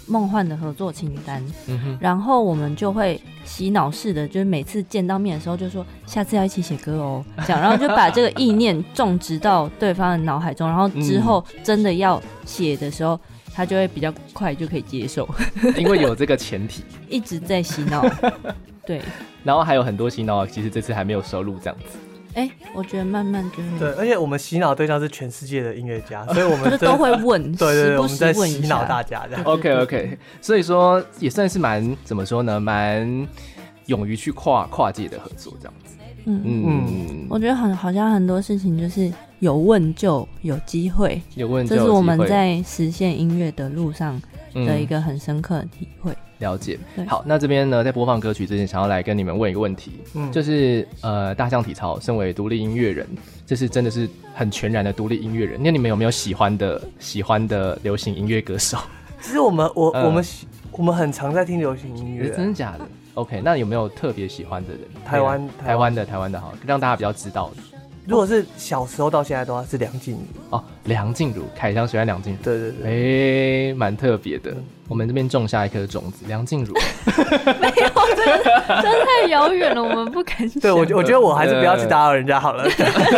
[0.10, 13.19] 梦幻的合作清单，嗯、然后我们就会洗脑式的，就是每次见到面的时候就说下次要一起写歌哦，这样，然后就把这个意念种植到对方的脑海中，然后之后真的要写的时候，嗯、
[13.54, 15.30] 他就会比较快就可以接受，
[15.78, 18.04] 因为有这个前提， 一直在洗脑，
[18.86, 19.02] 对，
[19.45, 21.98] 然后还有很多洗脑，其实这次还没有收录这样子。
[22.39, 29.43] 哎、欸，我觉得慢慢就会对，而且我们洗脑对象是全世界的音乐家， 所以我们都会问，对 对对，我们在洗脑大家这样。
[29.43, 33.28] OK OK，所以说也算是蛮怎么说呢，蛮
[33.88, 35.95] 勇于去跨跨界的合作这样子。
[36.25, 44.21] 嗯嗯，嗯我觉得很好像很多事情就是有问就有机会，有问就有机会，这是我们在实现音乐的路上
[44.54, 46.12] 的一个很深刻的体会。
[46.12, 53.08] 嗯了解，好，那这边呢，在播放歌曲之前，想要来跟你们问一个问题，嗯，就是呃，大象体操身为独立音乐人，
[53.45, 55.60] 这是真的是很全然的独立音乐人。
[55.62, 58.78] 那你们有没有喜欢的喜欢的流行音乐歌手？
[59.21, 60.25] 其实我们我、呃、我们
[60.71, 64.82] 我们很常在听流行音乐，真的假的？OK，那有没有特别喜欢的人？
[65.06, 67.68] 台湾台湾的台湾的好，让大家比较知道的。
[68.10, 74.52] 如果是小时候到现在的话，是梁静茹哦，梁静茹，凯翔喜欢梁静茹，对对对，哎，蛮特别的。
[74.88, 76.74] 我们这边种下一颗种子，梁静茹。
[77.62, 78.43] 没有，真的
[78.82, 80.60] 真的太遥远了，我们不敢想。
[80.60, 82.67] 对我，我觉得我还是不要去打扰人家好了。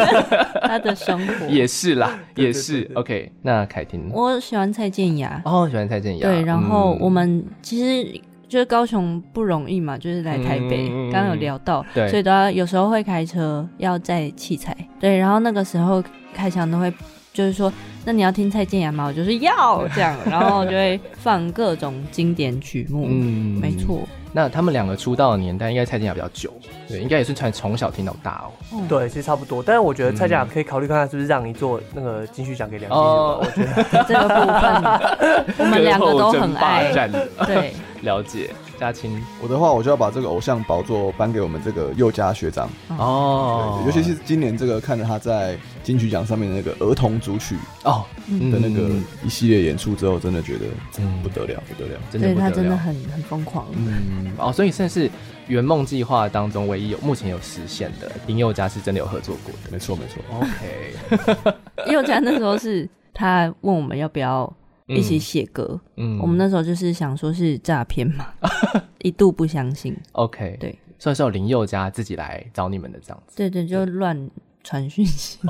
[0.67, 2.91] 他的生活也是啦，也是。
[2.95, 5.41] OK，那凯婷，我喜欢蔡健雅。
[5.45, 6.27] 哦，喜欢蔡健雅。
[6.27, 8.19] 对，然后我们其实
[8.51, 14.75] 就是高雄不容易嘛，就是来台北，刚刚有聊到，对，所以都要有时候会开车，要载器材。
[14.99, 16.93] 对，然后那个时候开箱都会。
[17.33, 17.71] 就是说，
[18.03, 19.05] 那你要听蔡健雅吗？
[19.05, 23.07] 我就是要这样，然后就会放各种经典曲目。
[23.09, 24.05] 嗯，没错。
[24.33, 26.51] 那他们两个出道的年代，应该蔡健雅比较久，
[26.87, 28.51] 对，应该也是从从小听到大哦。
[28.73, 29.61] 嗯、对，其实差不多。
[29.61, 33.05] 但是我觉得蔡健雅可以考虑看看，是不是让你做那个金曲奖给梁静茹。
[33.05, 36.91] 哦，我觉得 这个部分， 我们两个都很爱。
[37.45, 38.49] 对， 了解。
[38.81, 42.67] 嘉青，我的话，我就要把这个偶像宝座颁给我们这个佑嘉学长。
[42.97, 48.89] 哦，尤其是今年这个看着他在金曲奖上面的那个儿童组曲哦的那个
[49.23, 50.65] 一系列演出之后，真的觉得
[51.21, 55.07] 不得了，不得了，真的，他真的很很疯狂，嗯哦，所以算是
[55.45, 61.53] 圆梦计划当中唯一有目前有实现的，林宥嘉是真的有合作过的，没错没错，OK，
[61.85, 64.51] 宥嘉那时候是他问我们要不要。
[64.95, 68.27] 一起写歌，嗯，我们那时候就是想说是诈骗嘛，
[69.01, 69.95] 一度不相信。
[70.13, 74.30] OK，对，所以说林宥嘉自己来找你们的这样子，对对，就乱
[74.63, 75.39] 传讯息。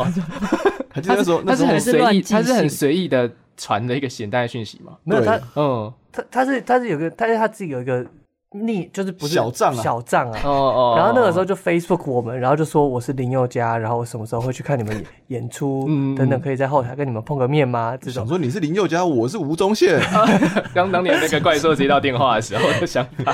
[0.93, 4.97] 他那时候他是很随意，他是很随意的传的一个简单的讯息嘛？
[5.03, 8.05] 没有他，嗯，他他是他是有个，他是他自己有一个。
[8.53, 15.87] 你就是不是小账啊，小账啊，哦哦，然后那个时候就 Facebook 我们，然后就说我是林宥嘉，然后我什么时候会去看你们演出
[16.17, 17.95] 等等，可以在后台跟你们碰个面吗？
[17.95, 19.97] 这种想说你是林宥嘉，我是吴宗宪，
[20.75, 23.33] 刚当年那个怪兽接到电话的时候的想法。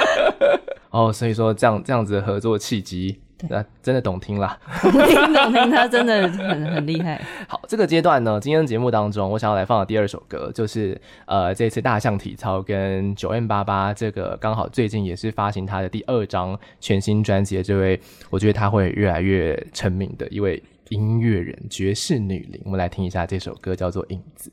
[0.90, 3.18] 哦，所以说这样这样子的合作契机。
[3.50, 7.20] 那真的懂听啦，懂听懂听，他真的很很厉害。
[7.46, 22.62] 好，这个阶段呢，今天节目当中，我想要来放的第二首歌，就是呃，这次大象体操跟九 M 八八这个刚好最近也是发行他的第二张全新专辑的这位，我觉得他会越来越成名的一位音乐人，爵士女伶。
[22.64, 24.50] 我们来听一下这首歌，叫做《影子》。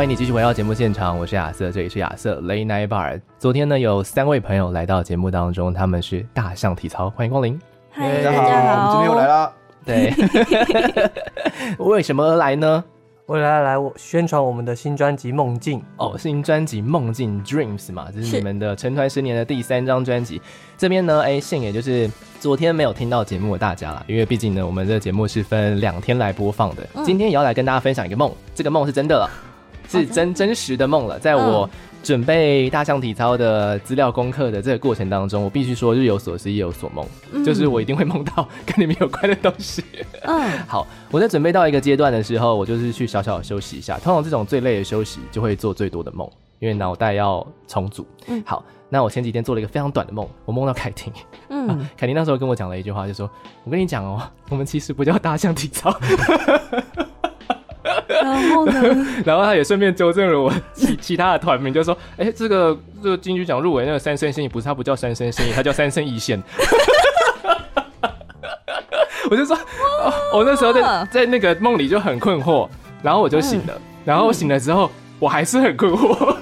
[0.00, 3.20] 欢迎你继续回到节目现场，我是亚瑟，这里是亚瑟 Late Night Bar。
[3.38, 7.60] 昨天呢，有三位朋友来到节目当中，他们是大象体操，欢迎光临。
[7.90, 9.52] 嗨，大家好，我们今天又来啦。
[9.84, 10.14] 对，
[11.76, 12.82] 为什么而来呢？
[13.26, 20.40] 为了来我宣传我们的新专辑《梦境》哦，新专辑《梦境 Dreams》嘛，这是你们的成团十年的第三张专辑。
[20.78, 22.10] 这边呢，哎，献给就是
[22.40, 26.86] 昨天没有听到节目的大家啦，因为毕竟呢，我们的节目是分两天来播放的。
[26.94, 29.28] 嗯、今天也要来跟大家分享一个梦，这个梦是真的了。
[29.90, 31.68] 是真真实的梦了，在我
[32.02, 39.84] 准备大象体操的资料功课的这个过程当中，我必须说日有所思夜有所梦，嗯、就是我一定会梦到跟你们有关的东西。
[40.22, 43.98] 嗯， 好，我在准备到一个阶段的时候，我就是去小小的休息一下。
[43.98, 46.26] 通常这种最累的休息，就会做最多的梦，
[46.58, 48.06] 因为脑袋要重组。
[48.28, 51.12] 嗯，好，那我前几天做了一个非常短的梦，我梦到凯婷。
[51.50, 53.28] 嗯， 凯婷、啊、那时候跟我讲了一句话，就说
[53.64, 55.94] ：“我跟你讲哦，我们其实不叫大象体操。”
[58.22, 58.72] 然后呢？
[59.24, 66.40] 然后他也顺便纠正了我其其他的团名，就说：“哎、欸，这个这个金曲奖入围那个三生心意不是他不叫三生心意，他叫三生一线。
[69.30, 72.68] ”我就说，哦，我那时候在在那个梦里就很困惑，
[73.02, 74.90] 然后我就醒了，嗯、然后我醒了之后，
[75.20, 76.36] 我还是很困惑。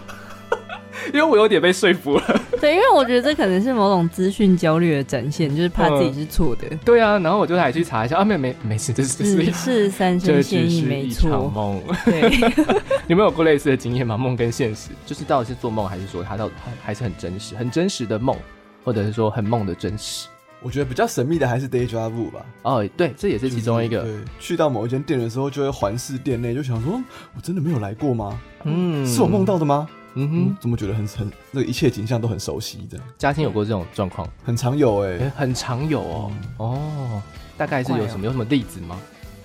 [1.12, 6.78] 因为我有点被说服了， 对，因为我觉得这可能是某种资讯焦虑的展现，就是怕自己是错的、嗯。
[6.84, 11.50] 对啊，然后我就还去查一下，啊，没没没事，这是是是三生现役，没错。
[11.54, 12.30] 梦，对
[13.06, 14.16] 你们有过类似的经验吗？
[14.16, 16.50] 梦跟现实，就是到底是做梦，还是说它到
[16.82, 18.36] 还是很真实、很真实的梦，
[18.84, 20.28] 或者是说很梦的真实？
[20.60, 22.44] 我觉得比较神秘的还是 déjà vu 吧。
[22.62, 24.02] 哦，对，这也是其中一个。
[24.02, 27.00] 对，去到某一间店的时候，就会环视店内，就想说，
[27.36, 28.40] 我真的没有来过吗？
[28.64, 29.88] 嗯，是我梦到的吗？
[30.20, 32.86] 嗯哼，怎么觉得很很这个一切景象都很熟悉？
[32.90, 36.32] 这样，家庭有过这种状况，很常有哎、欸，很常有哦。
[36.56, 37.22] 哦，
[37.56, 39.00] 大概是有什么有什么例子吗？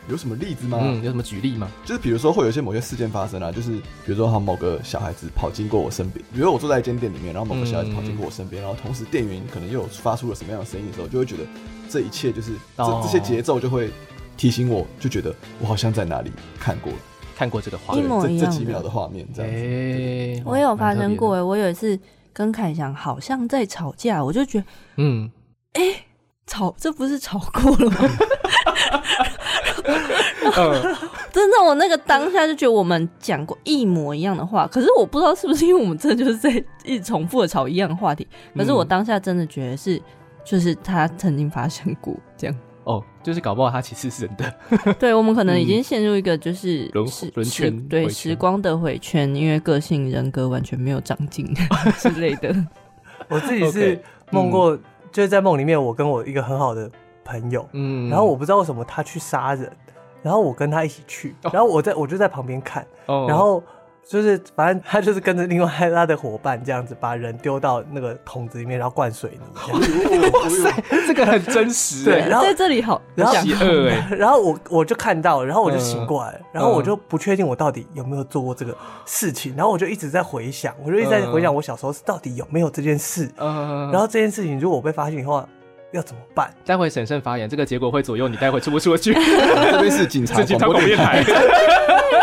[0.09, 0.79] 有什么例子吗？
[0.81, 1.69] 嗯，有什么举例吗？
[1.85, 11.43] 就是比如说会有一些某些事件发生啊，就是比如说哈某个小孩子跑经过我身边，比如说我坐在一间店里面，然后某个小孩子跑经过我身边，然后同时店员可能又有发出了什么样的声音的时候，就会觉得
[11.87, 13.91] 这一切就是这这些节奏就会
[14.35, 16.91] 提醒我，就觉得我好像在哪里看过。
[17.43, 18.07] 看过这个画面，
[18.39, 19.57] 这这几秒的画面，这样子。
[19.57, 21.99] 欸、我也有发生过哎，我有一次
[22.31, 24.65] 跟凯翔好像在吵架，我就觉得，
[24.95, 25.29] 嗯，
[25.73, 26.05] 哎、欸，
[26.47, 27.97] 吵，这不是吵过了吗？
[31.33, 36.49] 真的，我那个当下就觉得我们讲过一模一样的话，可是我不知道是不是因为我们真的就是在
[36.85, 38.25] 一直重复的吵一样的话题，
[38.55, 40.01] 可是我当下真的觉得是，
[40.45, 42.55] 就是他曾经发生过这样。
[43.23, 44.93] 哦，就是搞不好他其实是真的。
[44.99, 51.47] 对，我们可能已经陷入一个就是轮轮圈，对时光的回圈，因为个性人格完全没有长进
[51.97, 52.53] 之类的。
[53.29, 53.99] 我自己是
[54.31, 54.77] 梦过，
[55.11, 56.91] 就是在梦里面，我跟我一个很好的
[57.23, 59.71] 朋友，嗯，然后我不知道为什么他去杀人，
[60.21, 62.85] 然后我跟他一起去，然后我在我就在旁边看，
[63.27, 63.63] 然后。
[64.05, 69.39] 就是，反正他就是跟着另外他的伙伴这样子，把人丢到那个桶子里面，然后灌水泥。
[69.73, 72.05] 哇塞，这个很真实。
[72.05, 74.07] 对，然后在这里好，然后邪恶哎。
[74.15, 78.75] 然后我我就看到，然后我就醒过来，然后我就不确定我到底有没有做过这个
[79.05, 83.31] 事情，然后我就一直在回想，我就一直在回想我小时候是到底有没有这件事。
[83.37, 83.89] 嗯。
[83.91, 85.47] 然后这件事情如果我被发现的话，
[85.91, 86.53] 要怎么办？
[86.65, 89.13] 待会审慎发言，这个结果会左右你待会出不出去。
[89.13, 91.23] 这边是警察广播电台。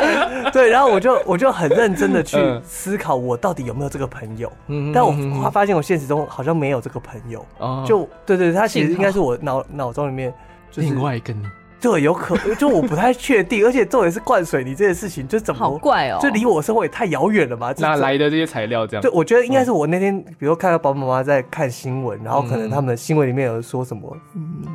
[0.52, 4.50] 对，然后我就我就很认真的去思考，我到底有没有这个朋友？
[4.68, 7.44] 嗯，但我发现我现实中好像没有这个朋友。
[7.58, 10.32] 哦，就对对，他其实应该是我脑脑中里面
[10.70, 11.34] 就是另外一个。
[11.80, 17.72] 对，有可 就我不太确定，而且重点是灌水泥这件事情，就怎么好怪哦，就离我生活也太遥远了嘛？
[17.78, 18.86] 哪来的这些材料？
[18.86, 19.02] 这样？
[19.02, 24.16] 对，我觉得应该是我那天，比如看到爸爸妈妈在看新闻，然后可能他们的新闻里面有说什么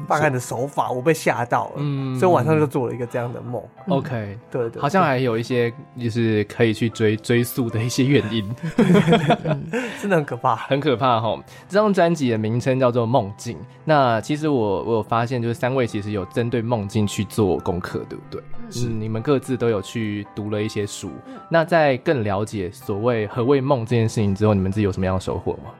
[0.08, 3.62] 办案的手法，我被吓到了，嗯，所以晚上就做了一个这样的梦。
[3.88, 8.56] OK，对对，好像还有一些就是可以去追追溯的一些原因，
[10.02, 11.38] 真的很可怕， 很可怕哈。
[11.68, 18.44] 这张专辑的名称叫做《梦境》，那其实我我有发现，就是三位其实有针对梦境去做功课，对不对？
[18.70, 21.10] 是，你们各自都有去读了一些书。
[21.50, 25.72] 那在更了解所谓何谓梦这件事情之后，你们自己有什么样的收获吗？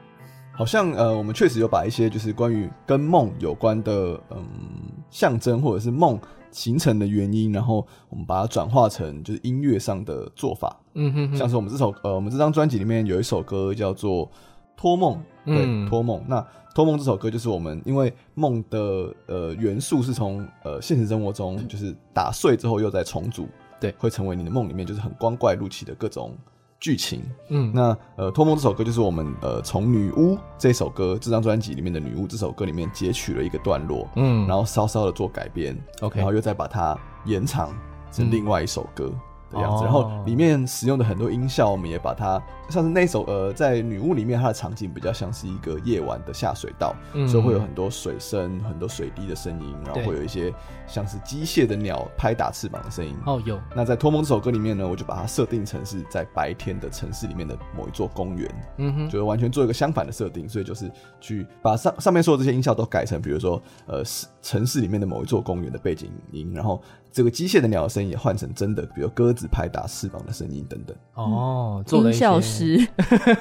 [0.50, 4.42] 好像呃，我们确实有把一些就是关于跟梦有关的嗯
[5.10, 6.18] 象征，或者是梦
[6.50, 10.74] 形成的原因，然后我们把它转化成就是音乐上的做法。
[10.94, 14.26] 嗯哼哼，像是我们这首呃，我们这张专辑里面有一首歌叫做
[14.74, 15.14] 《托梦》，
[15.44, 16.24] 对，嗯、托梦。
[16.26, 16.42] 那
[16.76, 23.48] 托梦这首歌就是我们，因为梦的呃元素是从呃现实生活中就是打碎之后又再重组，
[23.80, 26.36] 对，会成为你的梦里面就是很光怪陆奇的各种
[26.78, 27.22] 剧情。
[27.48, 37.74] 嗯，那呃托梦这首歌就是我们呃从女巫这首歌这张专辑里面的女巫这首歌里面截取了一个段落，嗯，然后稍稍的做改编，OK，然后又再把它延长
[38.12, 39.10] 成另外一首歌。
[39.10, 50.52] 嗯的样子，然后里面使用的很多音效，我们也把它像是那首呃，在女巫里面，它的场景比较像是一个夜晚的下水道，嗯、所以会有很多水声、很多水滴的声音，然后会有一些
[50.86, 53.16] 像是机械的鸟拍打翅膀的声音。
[53.24, 53.60] 哦，有。
[53.74, 60.90] 那在《托梦》这首歌里面呢，我就把它设定成是在白天的城市里面的某一座公园，嗯哼，就是完全做一个相反的设定，所以就是
[61.20, 64.02] 去把上上面说的这些音效都改成，比如说呃，
[64.42, 66.82] 城市里面的某一座公园的背景音，然后。
[67.12, 70.94] 这个机械的鸟的声音也换成真的，比如鸽子拍打翅膀的声音等等。
[71.14, 72.18] 哦，做了一些，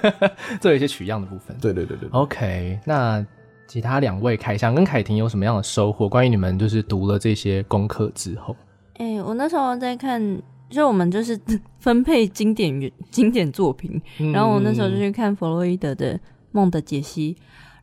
[0.60, 1.56] 做了一些取样的部分。
[1.62, 2.10] 对对对对。
[2.12, 3.26] OK，那
[3.68, 6.08] 其他两位凯翔跟凯婷有什么样的收获？
[6.08, 8.56] 关于你们就是读了这些功课之后，
[8.98, 11.40] 哎、欸，我那时候在看，就我们就是
[11.80, 16.16] 分配经典原经典作品，嗯、然后我那时候就去看弗洛伊德的
[16.52, 17.34] 《梦的解析》，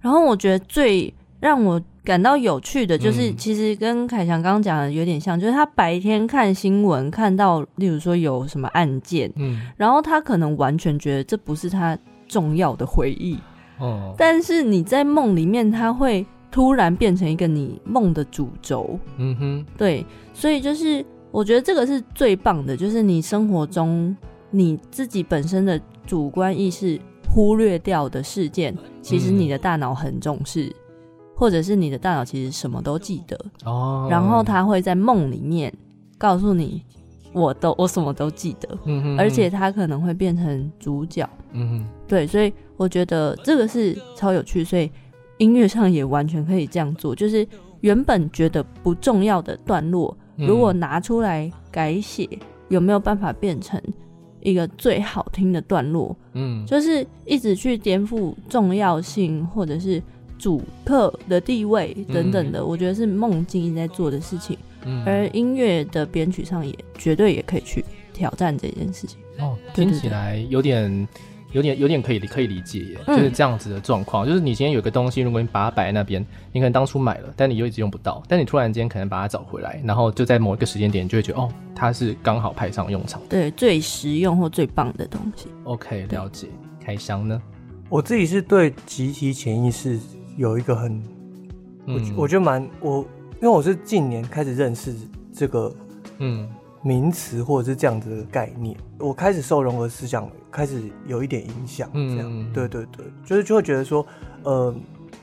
[0.00, 1.12] 然后我觉得最
[1.42, 13.36] 让我感到有趣的就是，其实跟凯翔刚刚讲的有点像，就是他白天看新闻看到，例如说有什么案件，嗯，然后他可能完全觉得这不是他重要的回忆，
[13.80, 18.96] 哦，但是你在梦里面，他会突然变成一个你梦的主轴。
[19.16, 24.16] 嗯哼，对，所以就是我觉得这个是最棒的，就是你生活中
[24.52, 30.74] 你自己本身的主观意识忽略掉的事件，其实你的大脑很重视，嗯、
[31.42, 35.74] 或者是你的大脑其实什么都记得哦，然后他会在梦里面
[36.16, 36.80] 告诉你。
[37.34, 44.88] 我都我什么都记得，嗯哼，而且他可能会变成主角，嗯哼，对，所以我觉得这个是超有趣，所以
[45.38, 47.48] 音乐上也完全可以这样做，就是
[47.80, 52.28] 原本觉得不重要的段落，如果拿出来改写，
[52.68, 53.80] 有没有办法变成
[54.40, 56.14] 一个最好听的段落？
[56.34, 60.02] 嗯，就是一直去颠覆重要性或者是
[60.42, 64.58] 主客的地位等等的，我觉得是梦境一直在做的事情。
[65.06, 71.08] 而音乐的编曲上也绝对也可以去挑战这件事情哦，听起来有点、
[71.52, 74.26] 有点、有点可以可以理解耶，就是这样子的状况。
[74.26, 76.20] 嗯、就是你今天有个东西，如果你把它摆在那边，
[76.50, 85.46] 你可能当初买了，但你又一直用不到，但你突然间可能把它找回来，然后就在某一个时间点，你就会觉得哦，它是刚好派上用场，对，最实用或最棒的东西。
[85.62, 86.48] OK，了解。
[86.84, 87.40] 开箱呢？
[87.88, 90.00] 我自己是对集体潜意识
[90.36, 91.02] 有一个很，
[91.86, 93.04] 我、嗯、我觉得蛮我。
[93.40, 94.94] 因为我是近年开始认识
[95.32, 95.74] 这个
[96.18, 96.48] 嗯。
[96.84, 104.04] 名词或者是这样子的概念，嗯、我开始受融合思想开始有一点影响，这样、嗯、对对对，就是就会觉得说，
[104.42, 104.74] 呃，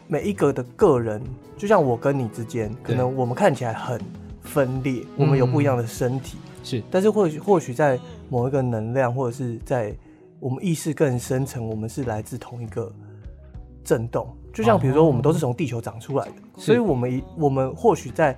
[0.07, 1.21] 每一个的个人，
[1.57, 3.99] 就像我跟你之间，可能我们看起来很
[4.41, 7.99] 分裂，我们有不一样的身体，嗯、是，但是或许或许在
[8.29, 9.93] 某一个能量或者是在
[10.39, 12.89] 我们意识更深层，我们是来自同一个
[13.83, 14.33] 震动。
[14.53, 18.35] 就像比如说，我们都是从地球长出来的，哦、所以我们我们或许在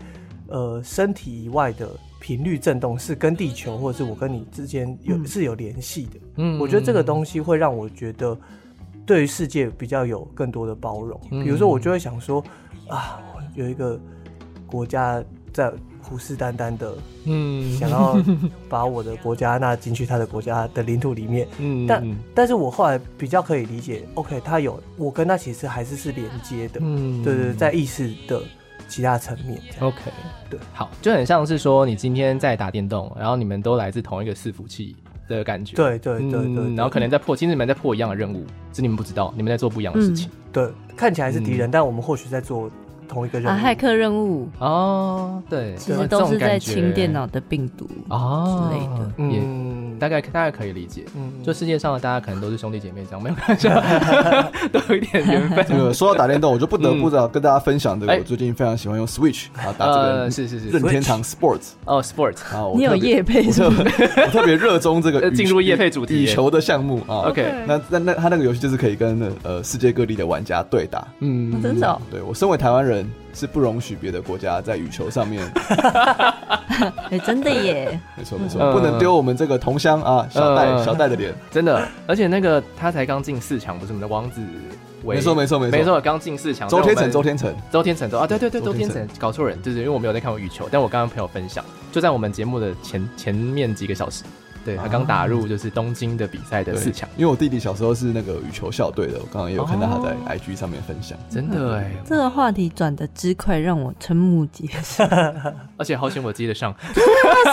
[0.48, 1.90] 呃身体以外的
[2.20, 6.20] 频率震动是跟地球或者是我跟你之间有、嗯、是有联系的。
[6.36, 8.38] 嗯，我觉得这个东西会让我觉得
[9.06, 11.20] 对于世界比较有更多的包容。
[11.32, 12.44] 嗯、比如说，我就会想说
[12.88, 13.20] 啊，
[13.56, 14.00] 有一个
[14.66, 15.72] 国家在。
[16.02, 16.94] 虎视眈眈的，
[17.26, 18.18] 嗯，想要
[18.68, 28.42] 把我的国家纳进去他的国家的领土里面，嗯，但但是我后来比较可以理解，OK，他有我跟他其实还是是连接的，嗯，对，对对，在意识的
[28.90, 29.98] 其他层面，OK，
[30.50, 34.96] 对，好，就很像是说你今天在打电动，然后你们都来自同一个伺服器
[35.30, 42.70] 的感觉，对对对对，然后可能在破，其实你们在破一样的任务，是你们不知道，你们在做不一样的事情，嗯、对，看起来是敌人，嗯、但我们或许在做。
[43.12, 44.48] 同一个人啊，骇客任务。
[44.60, 53.68] 哦，对，其实都是在清电脑的病毒哦之类的，嗯，大概大概可以理解，嗯，就世界上的大家可能都是兄弟姐妹这样，没有关系，
[54.72, 55.66] 都有一点缘分。
[55.68, 60.70] 这个说到打电动，我就不得不的跟大家分享这个，我最近非常喜欢用 Switch 啊打这个，是是是。
[60.70, 73.01] 任天堂 Sports 哦 Sports 啊，你有夜配， 我特别热衷这个进入夜配主题羽球的项目啊，OK，那那那他那个游戏就是可以跟呃世界各地的玩家对打，嗯，真的，对我身为台湾人。
[73.34, 75.46] 是不容许别的国家在羽球上面，
[77.10, 84.42] 哎，真的耶， 没错没错，不能丢我们这个同乡啊，小戴小戴的脸，真的，而且那个他才刚进四强，不是我们的王子，
[85.04, 85.78] 没错没错没错。
[85.78, 87.56] 没错，刚进四强，周天成周天成。
[87.72, 94.24] 周天成周啊，对对对，周天成，搞错人，就是因为我没有在看过羽球，但我刚刚朋友分享，就在我们节目的前前面几个小时。
[94.64, 101.18] 对，他刚打入就是东京的比赛的四强，因为我弟弟小时候是那个羽球校队的，我刚刚也有看到他在 IG 上面分享。
[101.30, 105.04] 真的哎，这个话题转的之快，让我瞠目结舌，
[105.78, 106.74] 而且好险我接得上。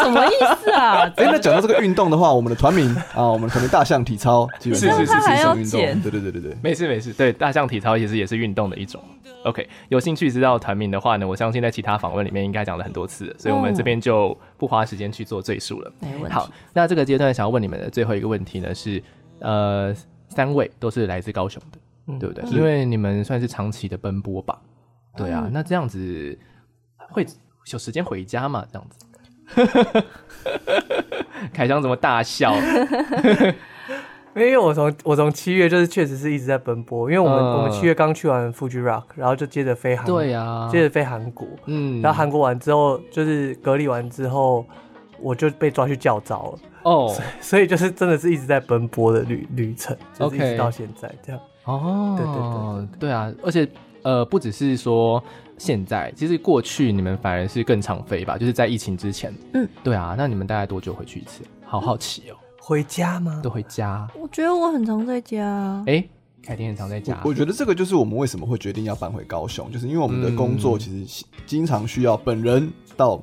[0.02, 0.30] 什么意
[0.62, 1.10] 思啊？
[1.16, 5.48] 哎，那讲到这个运动的话，我们的团名啊，我们可能大象体操，是是是是。
[5.56, 9.02] 运动，对对对对对，没事没事，对，大象体操其实也是运动的一种。
[9.44, 15.92] OK，有兴趣知道团名的话呢，我相信在其他访问里面应该讲了很多次，所以我们这边就不花时间去做赘述了。
[16.00, 16.32] 没问题。
[16.32, 19.02] 好，那这个阶段想要问你们的最后一个问题呢是，
[19.40, 19.94] 呃，
[20.28, 22.44] 三位都是来自高雄的，嗯、对不对？
[22.50, 24.60] 因为你们算是长期的奔波吧？
[25.16, 26.38] 对啊，嗯、那这样子
[27.10, 27.24] 会
[27.72, 28.66] 有时间回家吗？
[28.72, 30.04] 这样子，
[31.54, 32.54] 凯翔怎么大笑？
[34.46, 44.64] 因为我从我从七月就是确实是一直在奔波，因为我们、嗯、我们七月刚去完 Fuji Rock，然后就接着飞韩，对呀、啊，接着飞韩国，嗯，然后韩国完之后就是隔离完之后，
[45.20, 53.08] 我就被抓去教招了，哦， 所以，所以就是真的是一直在奔波的旅旅程，就是一直到现在这样，哦，对对对。
[53.08, 53.68] 对啊，而且
[54.02, 55.22] 呃不只是说
[55.56, 61.42] 现在，其实过去你们反而是更常飞吧，就是在疫情之前，嗯，对啊，那你们大概多久回去一次？
[61.64, 62.36] 好好奇哦。
[62.68, 63.40] 回家吗？
[63.42, 64.06] 都回家。
[64.14, 65.82] 我觉得我很常在家。
[65.86, 66.10] 哎、欸，
[66.42, 67.30] 凯婷很常在家我。
[67.30, 73.18] 我觉得这个就是我们为什么会决定要搬回高雄，就是因为我们的工作其实经常需要本人到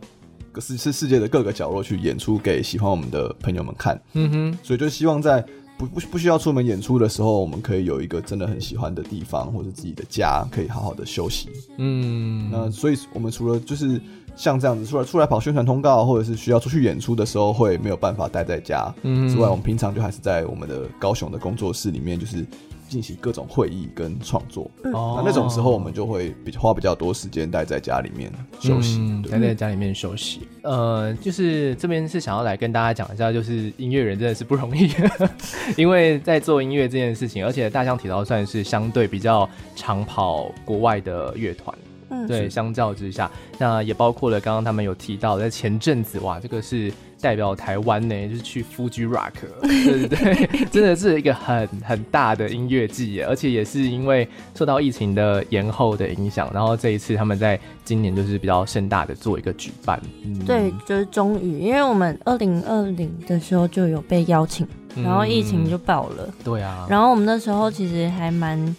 [0.59, 4.01] 世世世界的各个角落去演出给喜欢我们的朋友们看。
[4.13, 5.45] 嗯哼，所以就希望在
[5.77, 11.49] 不不不需要出门演出的时候，我们可以有一个真的很喜欢的地方，或者自己的家，可以好好的休息。
[11.77, 14.01] 嗯，那所以我们除了就是
[14.35, 18.93] 像这样子出来出来跑宣传通告，或者是需要出去演出的时候，会没有办法待在家。
[19.03, 19.27] 嗯。
[19.29, 22.45] 之外，我们平常就还是在我们的高雄的工作室里面，就是。
[22.87, 30.41] 进行各种会议跟创作，那、嗯、那种时候我们就会比花比较多时间待在家里面休息，嗯、待在家里面休息。
[30.61, 34.87] 呃，就是这边是想要来跟大家讲一下，就是音乐人真的是不容易，
[35.75, 41.75] 因为在做音乐这件事情，而且大象体操算是相对比较常跑国外的乐团，
[42.23, 46.91] 嗯，对，相较之下，那也包括了刚刚他们有提到，在前阵子哇，这个是。
[47.21, 49.31] 代表台湾呢，就是去 Fuji Rock，
[49.63, 59.99] 对对对，真的是一个很很大的音乐季，而且也是因为受到疫情的延后的影响，然后这一次他们在今年就是比较盛大的做一个举办。
[60.23, 66.25] 嗯、对，就是终于，因为我们二零二零的时候就有被邀请，然后疫情就爆了。
[66.27, 68.75] 嗯、对啊，然后我们那时候其实还蛮。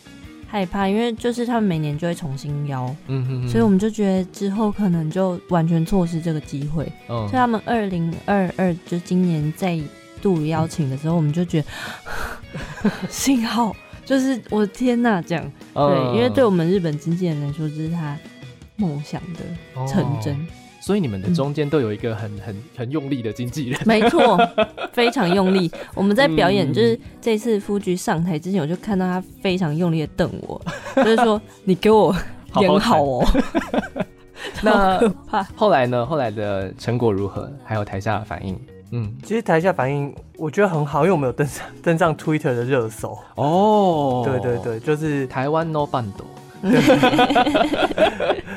[0.57, 6.91] 害怕，因为就是他们每年就会重新邀，嗯哼哼，所以我们就觉得之后可能就完全错失这个机会。
[7.11, 9.79] 嗯，所以他们二零二二就今年再
[10.23, 13.77] 度邀请的时候，嗯、我们就觉得 幸好，
[14.07, 15.45] 就是我的天呐，这样、
[15.75, 18.17] 嗯、对，因为对我们日本经纪人来说，这是他
[18.77, 20.35] 梦想的成真。
[20.35, 20.39] 哦
[20.87, 24.39] 所以你们的中间都有一个很很很用力的经纪人，没错，
[24.95, 25.69] 非常用力。
[25.95, 30.63] 我们在表演，就是这次夫局上台之前，我就看到他非常用力的瞪我，
[30.95, 32.15] 就是说你给我
[32.61, 33.27] 演好哦。
[34.63, 35.13] 那
[35.57, 36.07] 后来呢？
[36.07, 37.51] 后来的成果如何？
[37.65, 38.57] 还有台下的反应？
[38.93, 44.23] 嗯，其实台下反应我觉得很好，因为我们有登上登上 Twitter 的热搜哦。
[44.25, 46.27] 对对对，就是台湾 No Bando。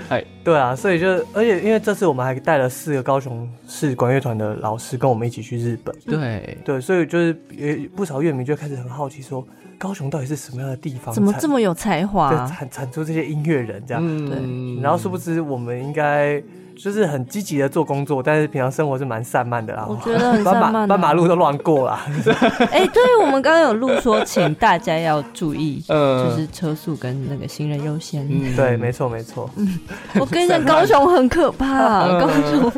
[0.10, 9.46] 哎， 对啊，所以就而且因为这次我们还带了四个高雄市管乐团的老师跟我们一起去日本，对对，所以就是也不少乐迷就开始很好奇说，
[9.78, 14.30] 高雄到底是什么样的地方，怎么这么有才华，产产出这些音乐人这样，嗯、
[14.76, 16.42] 对，然后殊不知我们应该。
[16.82, 19.86] 就是很积极的做工作，但是平常生活是蛮散漫的啦。
[19.88, 22.06] 我觉得很散漫，斑马路都乱过啦。
[22.72, 28.26] 哎、欸，对，我们刚刚有录说，请大家要注意， 就是车速跟那个行人优先。
[28.30, 29.50] 嗯，对，没错，没错。
[29.58, 29.80] 嗯，
[30.20, 32.72] 我跟你讲，高雄很可怕， 高雄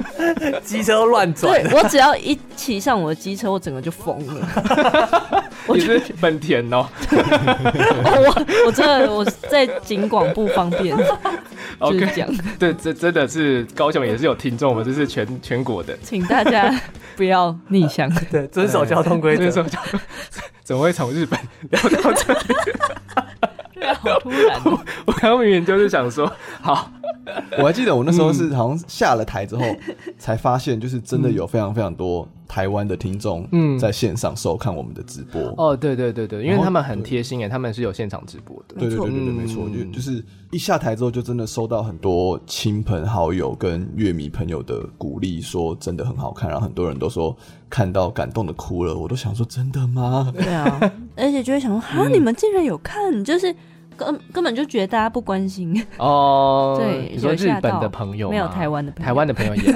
[0.63, 1.61] 机车乱转。
[1.63, 4.47] 对，我只要一骑上我的机车，我整个就疯了。
[5.67, 6.85] 我觉得本田哦。
[7.11, 10.97] 我我真的我在景广不方便。
[11.79, 12.07] OK，
[12.59, 16.73] 对，这真的是高雄也是有听众，我们这是全全国的，请大家
[17.15, 19.49] 不要逆向，对，遵守交通规则。
[19.49, 19.99] 遵守交通，
[20.63, 21.39] 怎么会从日本
[21.69, 22.39] 聊到这里？
[23.73, 24.79] 对啊，好突然哦！
[25.05, 26.31] 我刚刚明明就是想说，
[26.61, 26.91] 好。
[27.59, 29.63] 我还记得我那时候是好像下了台之后，
[30.17, 33.47] 才发现就是真的有非常非常多台湾的听众
[33.77, 35.41] 在线上收看我们的直播。
[35.57, 38.75] 哦，对对对对，因为他们很贴心哎，他们是有现场直播的。
[38.79, 47.35] 对对对对对，没错，就就是一下台之后就真的收到很多亲朋好友跟乐迷朋友的鼓励，说真的很好看，然后很多人都说
[47.69, 50.31] 看到感动的哭了，我都想说真的吗？
[50.33, 50.79] 对啊，
[51.15, 53.53] 而且就会想说啊，你们竟然有看，就是。
[54.05, 55.85] 根根本就觉得大家不关心。
[55.97, 59.61] 哦， 对，你说日本的朋友没有台湾的朋友，台湾的朋友也。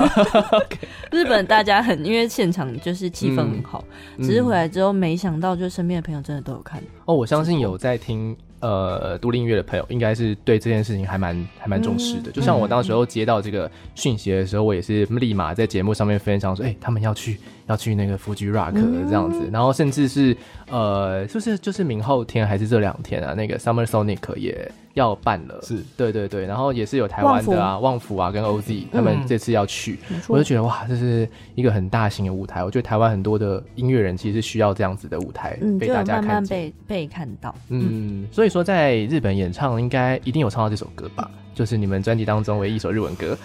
[1.11, 3.83] 日本大家很因为现场就是气氛很好，
[4.19, 6.81] 只是回来之后没想到，就身边的朋友真的都有看。
[7.05, 8.35] 哦，我相信有在听。
[8.61, 12.31] 呃，独立音乐的朋友应该是对这件事情还蛮还蛮重视的。
[12.31, 20.35] 嗯、就像我当时候接到这个讯息的时候，我也是立马在节目上面分享说，哎、欸，他们要去要去那个 Fuji Rock 这样子，嗯、然后甚至是
[20.69, 23.33] 呃，是不是就是明后天还是这两天啊？
[23.33, 24.71] 那个 Summer Sonic 也。
[24.95, 29.99] 要办了，是对对对，然后也是有台湾的啊，旺福啊跟 OZ 他们这次要去，
[30.29, 32.63] 我就觉得哇，这是一个很大型的舞台。
[32.63, 37.53] 我觉得台湾很多的音乐人其实需要这样子的舞台，被大家看见，被被看到。
[37.67, 41.29] 嗯，所以说在日本演唱应该一定有唱到这首歌吧？
[41.55, 43.35] 就是你们专辑当中唯一一首日文歌。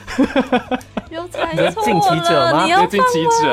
[1.11, 2.98] 有猜错了，你要放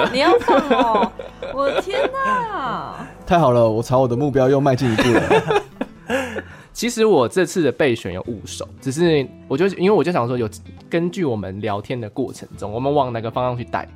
[0.04, 0.10] 吗？
[0.12, 1.12] 你要放哦！
[1.54, 3.08] 我的天哪！
[3.26, 5.64] 太好了，我朝我的目标又迈进一步了。
[6.74, 10.48] 其实我这次的备选有五首，只是我就因为我就想说，有
[10.90, 13.88] 根据我们聊天的过程中，我们往哪个方向去带？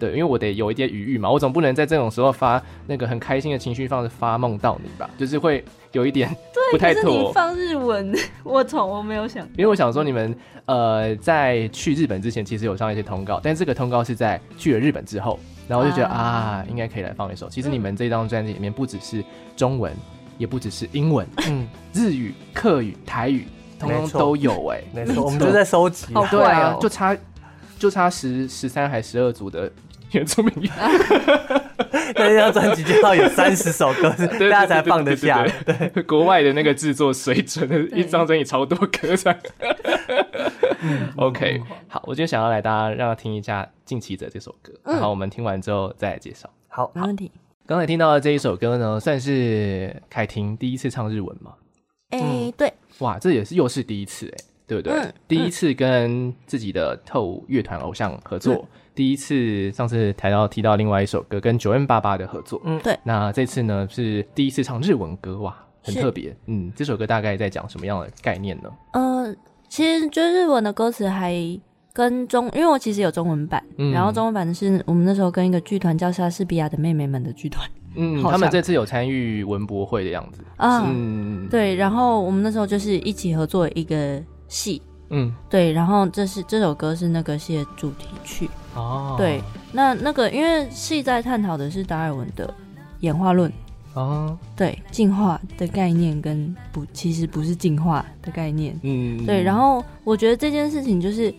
[0.00, 6.34] 对，因为我得有一点余裕嘛，我总不能在这种时候发那个很开心的情绪，放着发梦到你吧，就是会有一点
[6.72, 7.32] 不太妥。
[7.32, 10.34] 放日文，我从我没有想，因为我想说你们
[10.64, 15.38] 呃在去日本之前，其实有上一些通告，但这个通告是在去了日本之后，
[15.68, 17.48] 然后我就觉得啊，啊，应该可以来放一首。
[17.48, 19.22] 其实你们这张专辑里面不只是
[19.54, 19.92] 中文。
[20.40, 23.44] 也不只是英文，嗯， 日语、客语、台语，
[23.78, 27.14] 通通都有哎、欸，没错，我们就在收集，对啊，就差
[27.80, 29.72] 就差十十三还十二组的
[30.12, 30.70] 原住民语。
[32.14, 34.10] 那张专辑就要有三十首歌，
[34.50, 35.46] 大家才放得下。
[35.64, 39.38] 对，国外的那个制作水准， 一张专辑超多歌这样。
[41.16, 46.50] OK，好，我就想要来大家让他听一下《进击者》这首歌，然后我们听完之后再来介绍。
[46.68, 47.32] 好，没问题。
[47.66, 51.54] 刚才听到的这一首歌呢，算是凯婷第一次唱日文吗？
[52.10, 52.72] 哎，对。
[52.98, 54.44] 哇，这也是又是第一次哎。
[54.70, 54.94] 对不对？
[54.94, 62.98] 嗯、第一次跟自己的特务乐团偶像合作，嗯、第一次上次谈到提到另外一首歌跟九 N 八八的合作，嗯，对。
[63.02, 66.36] 那这次呢是第一次唱日文歌，哇，很特别。
[66.46, 68.70] 嗯，这首歌大概在讲什么样的概念呢？
[68.92, 69.34] 呃，
[69.68, 71.34] 其实就日文的歌词还
[71.92, 81.74] 跟中，因为我其实有中文版，嗯、然后中文版的是我们那时候跟一个剧团叫莎士比亚的妹妹们的剧团，嗯，像他们这次有参与文博会的样子啊，嗯，对。
[81.74, 84.22] 然后我们那时候就是一起合作一个。
[84.50, 89.40] 戏，嗯，对，然后这是这首歌是那个戏的主题曲哦，对，
[89.72, 92.52] 那那个因为戏在探讨的是达尔文的
[93.00, 93.50] 演化论
[93.94, 101.34] 哦，对，进化的概念跟不其实不是进化的概念，嗯，对，然后我觉得这件事情就是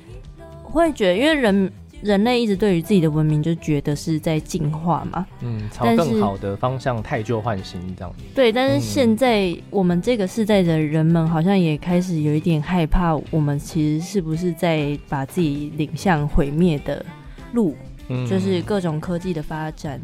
[0.63, 1.71] 会觉得，因为人。
[2.01, 8.23] 人类一直对于自己的文明就觉得是在进化嘛，嗯，朝更好的方向太旧换新这样子。
[8.33, 17.05] 对，但是现在我们这个世代的人们好像也开始有一点害怕，我们其实是不是在把自己领向毁灭的
[17.53, 17.75] 路？
[18.07, 20.01] 嗯，就是各种科技的发展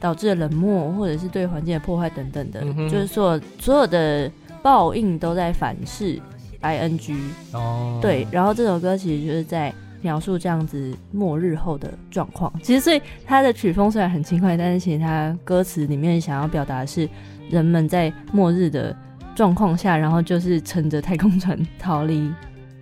[0.00, 4.28] 导致了冷漠，或者是对环境的破坏等等的，嗯、就是说所有的
[4.62, 6.20] 报应都在反噬
[6.62, 7.16] ing
[7.52, 9.72] 哦，对，然后这首歌其实就是在。
[10.02, 17.08] 描述这样子末日后的状况，其实所以他的曲风虽然很轻快，但是其实他歌词里面想要表达的是
[17.50, 18.96] 人们在末日的
[19.34, 22.30] 状况下，然后就是乘着太空船逃离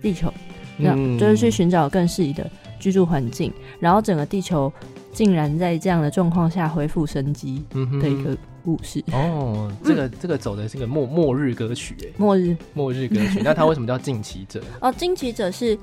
[0.01, 0.31] 地球，
[0.77, 2.49] 嗯、就是去寻找更适宜的
[2.79, 4.71] 居住环境，然后整个地球
[5.11, 7.63] 竟然在这样的状况下恢复生机
[8.01, 9.03] 的一个故事。
[9.07, 14.61] 嗯、哦，这个这个走的是个末末日歌曲，哎， 末日末日歌曲，那它为什么叫惊奇者？
[14.81, 15.77] 哦，惊奇者是。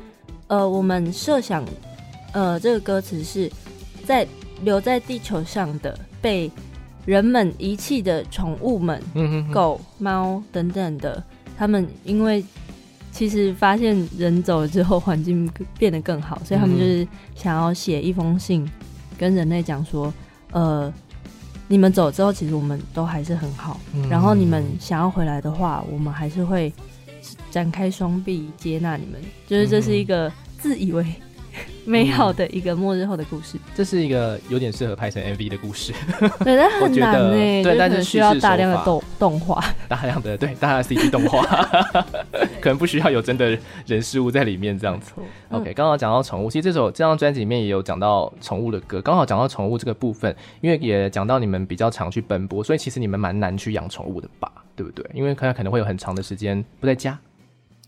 [0.52, 1.64] 呃，我们设想，
[2.32, 3.50] 呃，这个歌词是
[4.04, 4.28] 在
[4.60, 6.50] 留在地球上的被
[7.06, 11.24] 人们遗弃的宠物们，嗯、哼哼狗、猫等等的，
[11.56, 12.44] 他们因为
[13.10, 18.70] 其实发现人走了之后，环境变得更好，所以他们就是想要写一封信，
[19.16, 20.12] 跟人类讲说，
[20.50, 20.92] 呃，
[21.66, 26.70] 你们走之后，其实我们都还是很好，嗯、然后你们想要回来的话，我们还是会
[27.50, 30.30] 展开双臂接纳你们，就是这是一个。
[30.62, 31.04] 自以为
[31.84, 35.92] 美好的一个末日后的故事，嗯、这是一个有点适合拍成 MV 的故事。
[36.44, 41.42] 对，但很难呢，对，但是需要大量的动动画，大量的对，大量的 CG 动画，
[42.62, 45.12] 可能不需要有真的人事物在里面这样子。
[45.16, 55.04] 嗯、OK，刚好讲到宠物，其实这首这张专辑里面也有讲到宠物的歌，刚好讲到宠物这个部分，因为也讲到你们比较常去奔波，所以其实你们蛮难去养宠物的吧，对不对？
[55.12, 57.18] 因为可能可能会有很长的时间不在家。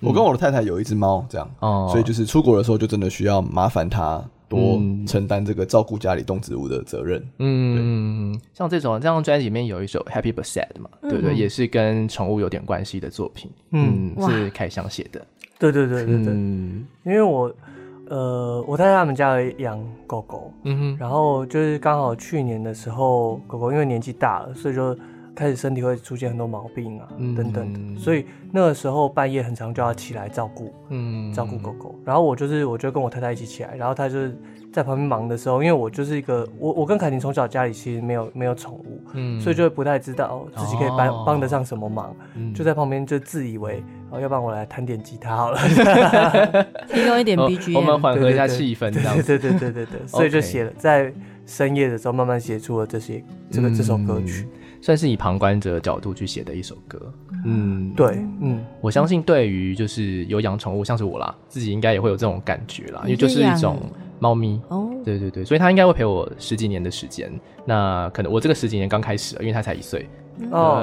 [0.01, 7.25] 我跟我的太太有一只猫，这样，哦、所以就是出国的时候就真的需要麻烦她多承担这个照顾家里动植物的责任。
[7.39, 11.35] 嗯，像这种这张专辑里面有一首《Happy But Sad》嘛，嗯、对不对？
[11.35, 13.51] 也是跟宠物有点关系的作品。
[13.71, 15.25] 嗯，嗯是凯翔写的。
[15.59, 17.51] 对对对对对，嗯、因为我
[18.09, 24.95] 呃，我太太他们家养狗狗，嗯哼，然后就是刚好去年的时候，狗狗因为年纪大了，所以就。
[25.35, 31.95] 开始身体会出现很多毛病啊，嗯、等等的，所以那个时候半夜很长就要起来照顾，嗯，照顾狗狗。
[32.05, 34.37] 然后我就是，我就跟我太太一起起来，然后她就是
[34.73, 45.59] 在旁边忙的时候，因为我就是一个，我我跟凯婷从小家里其实没有没有宠物，嗯，所以就不太知道自己可以帮帮、哦、得上什么忙，嗯、就在旁边就自以为，哦，要不然我来弹点吉他好了，
[46.89, 51.13] 提供一点 BGM，我们缓和一下气氛，这样对对对对对对，所以就写了， 在
[51.45, 54.47] 深夜的时候慢慢写出了这些这个这首歌曲。
[54.53, 57.11] 嗯算是以旁观者的角度去写的一首歌，
[57.47, 63.81] 嗯，对，嗯，我相信对于就是有养宠物，像是我啦，自己应该也会有这种感觉啦，因为就是一种
[64.19, 67.33] 猫咪，哦，对对对，所以它应该会陪我十几年的时间，
[67.65, 70.09] 那可能我这个十几年刚开始，因为它才一岁。
[70.51, 70.83] 哦，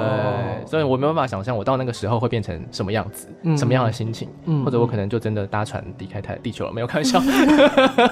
[0.65, 7.21] 所以我没有办法想象我到那个时候会变成什么样子，嗯、什么样的心情，嗯、或者我可能就真的搭船离开台地球了，没有开玩笑，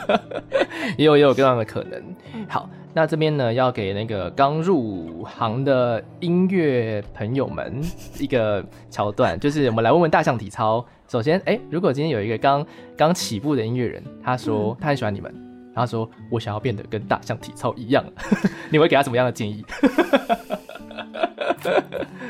[0.97, 2.03] 也有也有各样的可能。
[2.49, 7.81] 好，那这边呢要给那个刚入行的音乐朋友们
[8.19, 10.85] 一个桥段，就是我们来问问大象体操。
[11.09, 15.31] 首先，哎、欸，如果今天有一个刚刚起步的音乐人，他说他很喜欢你们，
[15.73, 18.05] 然后他说我想要变得跟大象体操一样，
[18.69, 19.65] 你会给他什么样的建议？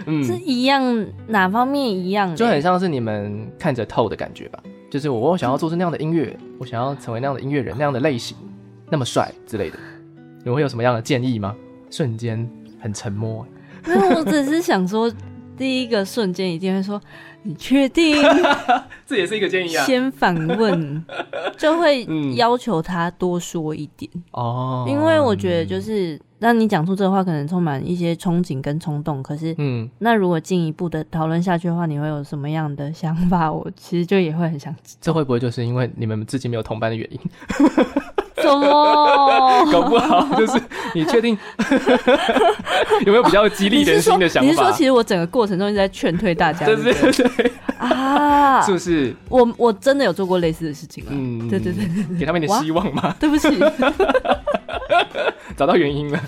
[0.06, 2.34] 嗯，是一样，哪方面一样？
[2.36, 4.64] 就很像是你们看着透的感觉吧。
[4.90, 8.36] 就是我，我想要做出那样的音乐，嗯、我想要成为那样的音乐人，那样的类型，
[8.90, 9.78] 那么帅之类的。
[10.40, 11.54] 你们会有什么样的建议吗？
[11.92, 12.50] 瞬间
[12.80, 13.46] 很沉默。
[13.86, 15.12] 没有，我只是想说，
[15.60, 17.00] 第一个瞬间一定会说。
[17.42, 18.18] 你确定？
[19.08, 19.86] 这也是一个建议啊。
[19.86, 21.06] 先反问，
[21.58, 22.06] 就会
[22.36, 24.86] 要求他多说一点 哦。
[24.86, 29.24] 因为我觉得，就是让你讲出这个话，可能充满一些憧憬跟冲动。
[29.24, 33.50] 可是，嗯，那如果进一步的讨论下去的话，你会有什么样的想法？
[33.50, 35.00] 我其实就也会很想知道。
[35.00, 37.20] 这会不会就是因为你们自己没有同班的原因？
[38.42, 39.66] 什么？
[39.72, 40.62] 搞不好就是
[40.94, 41.38] 你确定
[43.06, 44.50] 有没有比较激励人心的想法？
[44.50, 49.16] 你是说，其实我整个过程中一直在劝退大家，对对对啊，是不是？
[49.30, 51.10] 我我真的有做过类似的事情啊。
[51.12, 51.88] 嗯，对对对，
[52.20, 53.16] 给他们一点希望嘛。
[53.20, 53.48] 对不起，
[55.56, 56.20] 找到原因了。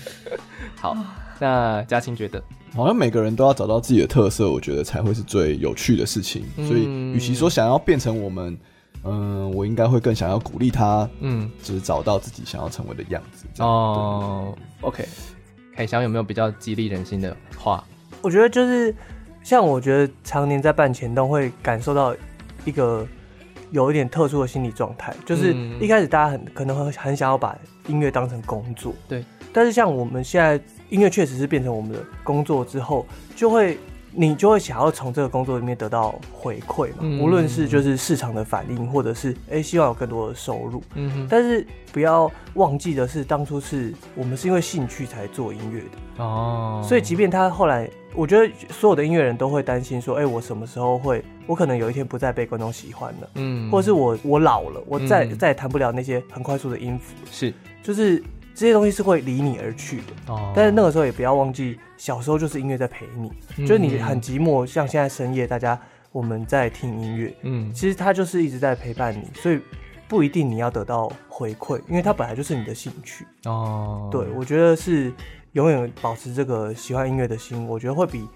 [0.79, 0.95] 好，
[1.39, 2.41] 那嘉钦觉得，
[2.75, 6.43] 好像每个人都要找到自己的特色，我觉得才会是最有趣的事情。
[6.55, 8.57] 所以，与其说想要变成我们。
[9.03, 13.45] 嗯，我应该会更想要鼓励他，嗯，只是找到自己想要成为的样子。
[13.57, 15.03] 哦，OK，
[15.75, 17.83] 凯翔有没有比较激励人心的话？
[18.21, 18.93] 我觉得就是
[19.41, 22.15] 像我觉得常年在办前动会感受到
[22.63, 23.07] 一个
[23.71, 29.25] 有一点特殊的心理状态，就是一开始大家很可能很很想要把音乐当成工作，对。
[29.51, 33.77] 但是像我们现在音乐确实是变成我们的工作之后，就会。
[34.13, 40.83] 你就会想要从这个工作里面得到回馈嘛，嗯、无论是就是市场的反应，或者是哎、欸、希望有更多的收入。
[40.95, 41.27] 嗯哼。
[41.29, 46.83] 但是不要忘记的是，当初是我们是因为兴趣才做音乐的哦。
[46.83, 58.21] 所以即便他后来，我觉得所有的音乐人都会担心说，哎、欸，我什么时候会，我可能有一天不再被观众喜欢了，嗯，或者是我我老了，我再、嗯、再也弹不了那些很快速的音符，是，就是。
[58.53, 65.79] 这些东西是会离你而去的，哦，但是那个时候也不要忘记，小时候就是音乐在陪你，嗯、就是你很寂寞，像现在深夜大家
[66.11, 69.59] 我们在听音乐，嗯，其实它就是一直在陪伴你，所以
[70.07, 74.09] 不一定你要得到回馈，因为它本来就是你的兴趣哦。
[74.11, 75.13] 对，我觉得是
[75.53, 78.27] 永远保持这个喜欢音乐的心，我觉得会比。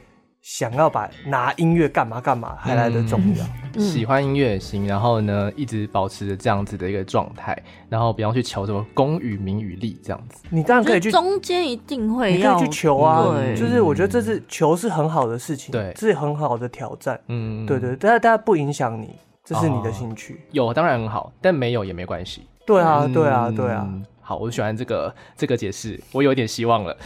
[0.45, 3.43] 想要把拿音乐干嘛干嘛还来得重要，
[3.73, 7.57] 嗯、喜欢音乐也行，然后呢，一直保持着这样子的一个状态，
[7.89, 10.43] 然后不要去求什么功与名与利这样子。
[10.51, 22.43] 你当然可以去中间一定会要去求啊，对就是我觉得这是求是很好的事情，对，这是很好的挑战，嗯，对对，但是大家不影响你，这是你的兴趣，哦、有当然很好，但没有也没关系。
[22.67, 23.91] 对啊，对啊，对啊。
[24.27, 26.97] 好，我喜欢这个这个解释，我有点希望了。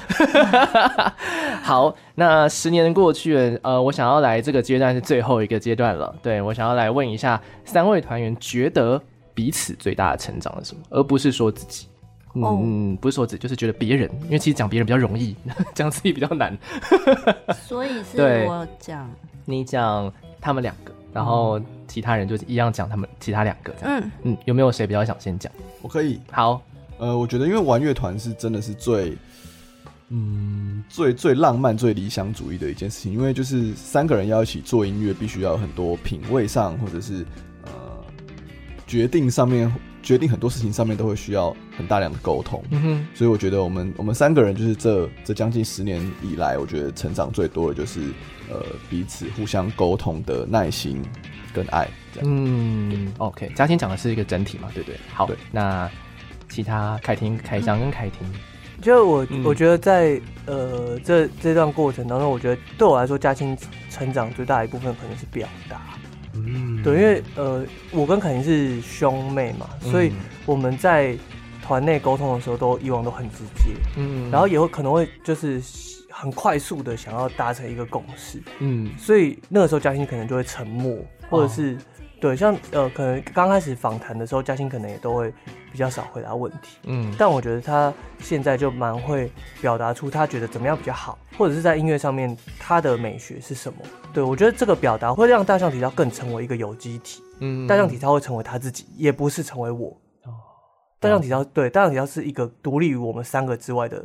[1.62, 6.16] 好，那十年过去了，呃，我想要来这个阶段是最后一个阶段了。
[6.24, 9.02] 对，我想要来问一下三位团员，觉得
[9.34, 10.82] 彼此最大的成长是什么？
[10.92, 11.88] 而不是说自己，
[12.36, 13.00] 嗯，oh.
[13.02, 15.36] 不是说自己，就是觉得别人，因为其实讲别人比较容易，
[15.76, 16.58] 讲自己比较难。
[17.68, 19.06] 所以是我讲，
[19.44, 20.10] 你讲
[20.40, 23.74] 他们两个，然后其他人就一样讲他们其他两个。
[23.82, 25.52] 嗯嗯，有没有谁比较想先讲？
[25.82, 26.22] 我可以。
[26.32, 26.62] 好。
[27.00, 29.18] 呃，我觉得因为玩乐团是真的是最，
[30.10, 33.14] 嗯，最最浪漫、最理想主义的一件事情。
[33.14, 37.26] 因为就是三个人要一起做音乐，必须要有很多品味上，或者是
[37.64, 37.72] 呃
[38.86, 39.74] 决定上面，
[40.04, 42.62] 决定很多事情上面都会需要很大量的沟通。
[42.72, 48.02] 嗯哼，所以我觉得我们我们三个人就是这这将近十年以来，我觉得成长最多的就是
[48.50, 51.02] 呃彼此互相沟通的耐心
[51.54, 51.88] 跟爱。
[52.22, 55.00] 嗯，OK，嘉欣讲的是一个整体嘛，对不对？
[55.14, 55.90] 好，对那。
[56.50, 58.28] 其他凯婷、凯翔跟凯婷，
[58.82, 63.56] 就我我觉得在呃这这段过程当中，我觉得对我来说，嘉欣
[63.90, 65.82] 成长最大的一部分可能是表达。
[66.34, 70.12] 嗯，对，因为呃我跟凯婷是兄妹嘛，所以
[70.46, 71.16] 我们在
[71.62, 73.72] 团内沟通的时候都以往都很直接。
[73.98, 75.62] 嗯，然后也会可能会就是
[76.10, 78.42] 很快速的想要达成一个共识。
[78.60, 80.98] 嗯，所以那个时候嘉欣可能就会沉默，
[81.30, 81.78] 或者是。
[82.20, 85.34] 对，像呃，可能刚开始访谈的时候，嘉欣可能也都会
[85.72, 86.78] 比较少回答问题。
[86.84, 93.80] 嗯，但我觉得他现在就蛮会表达出他觉得怎么样比较好，或者是在音乐上面他的美学是什么。
[94.14, 97.24] 对，我觉得这个表达会让大象体操更成为一个有机体。
[97.40, 99.88] 嗯，大象体操会成为他自己，也不是成为我。
[100.26, 100.36] 哦，
[101.00, 104.04] 大象体操对，大象体操是一个独立于我们三个之外的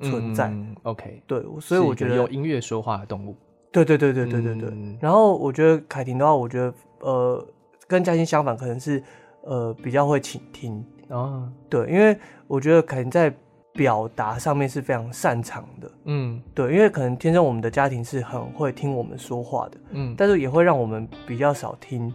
[0.00, 0.48] 存在。
[0.48, 3.36] 嗯，OK，对，所以我觉得有音乐说话的动物。
[3.70, 4.68] 对对对对对对对。
[4.70, 6.74] 嗯，然后我觉得凯婷的话，我觉得。
[7.02, 7.46] 呃，
[7.86, 9.02] 跟嘉欣相反，可能是
[9.42, 11.48] 呃比较会倾听哦。
[11.68, 13.32] 对，因为我觉得可能在
[13.72, 15.90] 表达上面是非常擅长的。
[16.04, 19.78] 嗯，对，因为可能天生我们的家庭是很会听我们说话的。
[19.90, 22.12] 嗯，但是也会让我们比较少听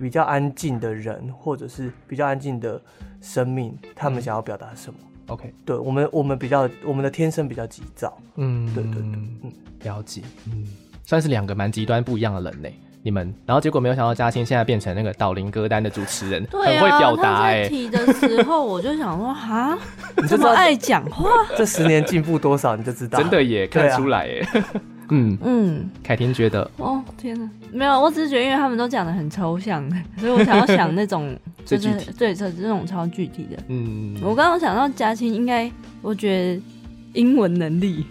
[0.00, 2.80] 比较安静的人，或者是比较安静的
[3.20, 4.98] 生命，他们想要表达什么。
[5.28, 8.16] OK，对我们，我们比较我们的天生比较急躁。
[8.36, 10.22] 嗯，对对对，嗯，了解。
[10.46, 10.64] 嗯，
[11.04, 12.74] 算是两个蛮极端不一样的人类。
[13.02, 17.68] 你们，然后结果没有想到嘉欣现在变成那个导聆歌单的主持人，对啊、很会表达哎、欸。
[17.68, 19.78] 提的时候我就想说哈，
[20.20, 24.62] 你这么爱讲话， 这十年进步多少你就知道，真的也看出来哎。
[25.10, 25.38] 嗯。
[25.42, 26.70] 嗯，凯婷觉得？
[26.76, 29.88] 哦天哪，没有，我只是觉得因为他们都讲的很抽象，
[30.18, 31.34] 所以我想要想那种
[31.64, 31.88] 就是
[32.18, 33.56] 对这这种超具体的。
[33.68, 35.70] 嗯，我刚刚想到嘉青应该，
[36.02, 36.62] 我觉得
[37.14, 38.04] 英文能力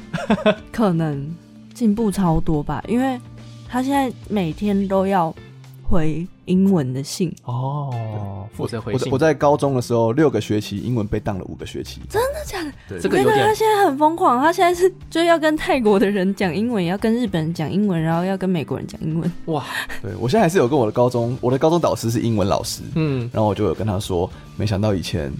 [0.71, 1.29] 可能
[1.73, 3.19] 进步超多吧，因为
[3.68, 5.34] 他现在每天都要
[5.84, 9.11] 回英文的信哦，负责回信。
[9.11, 12.72] 我在高中的时候，六个学期英文被当了五个学期，真的假的？
[12.89, 13.45] 对，这个有点。
[13.45, 19.32] 他现在很疯狂，他现在是就要跟泰国的人讲英文，也要跟日本人讲英文，然后要跟美国人讲英文。
[19.45, 19.65] 哇，
[20.01, 25.32] 对我现在还是有跟我的高中，我的高中导师是英文老师，嗯，然后我就有跟他说，没想到以前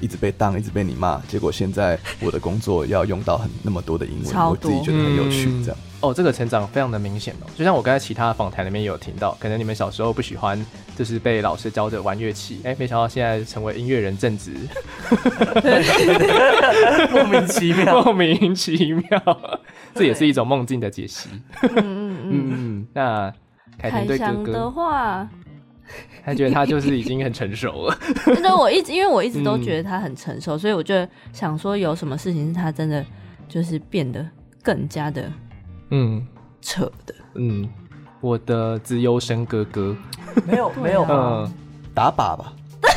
[0.00, 5.76] 一直被当，一直被你骂，结果现在我的工作要用到很那么多的英文，我自己觉得很有趣，这样。
[5.80, 5.86] 嗯。
[6.02, 10.62] 哦，这个成长非常的明显哦，就像我刚才其他的访谈里面也有听到，可能你们小时候不喜欢，
[10.94, 14.52] 就是被老师教着玩乐器，哎，没想到现在成为音乐人正职，
[17.10, 19.38] 莫名其妙， 莫名其妙，
[19.94, 21.30] 这也是一种梦境的解析。
[21.62, 23.32] 嗯嗯 嗯，那
[23.78, 24.52] 凯婷对哥哥？
[24.52, 25.26] 的话，
[26.24, 27.98] 他觉得他就是已经很成熟了。
[28.26, 30.94] 真的我一直因为我一直都觉得他很成熟，嗯、所以我就
[31.32, 33.04] 想说，有什么事情是他真的
[33.48, 34.26] 就是变得
[34.62, 35.30] 更加的。
[35.90, 36.26] 嗯，
[36.60, 37.14] 扯的。
[37.34, 37.68] 嗯，
[38.20, 39.96] 我的资优生哥哥，
[40.46, 41.52] 没有没有，嗯，
[41.94, 42.52] 打靶吧。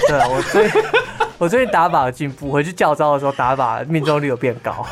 [0.08, 0.70] 对啊，我最
[1.38, 4.86] 我最近打靶有进步，回去教招的时候打靶命中率有变高。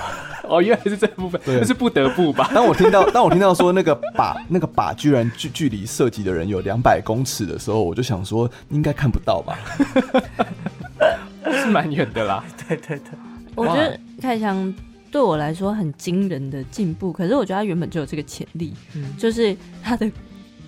[0.50, 2.50] 哦，原来是这部分，对，是不得不吧。
[2.54, 9.60] 当我听到 当我听到说那个靶那个靶居然距距离射击的人有两百公尺的时候，我就想说应该看不到吧，
[11.52, 12.44] 是蛮远的啦。
[12.68, 13.12] 对对对，
[13.56, 14.74] 我觉得凯翔。
[15.10, 20.12] 对我来说很惊人的进步，可是我觉得他原本就有这个潜力，嗯、就是他的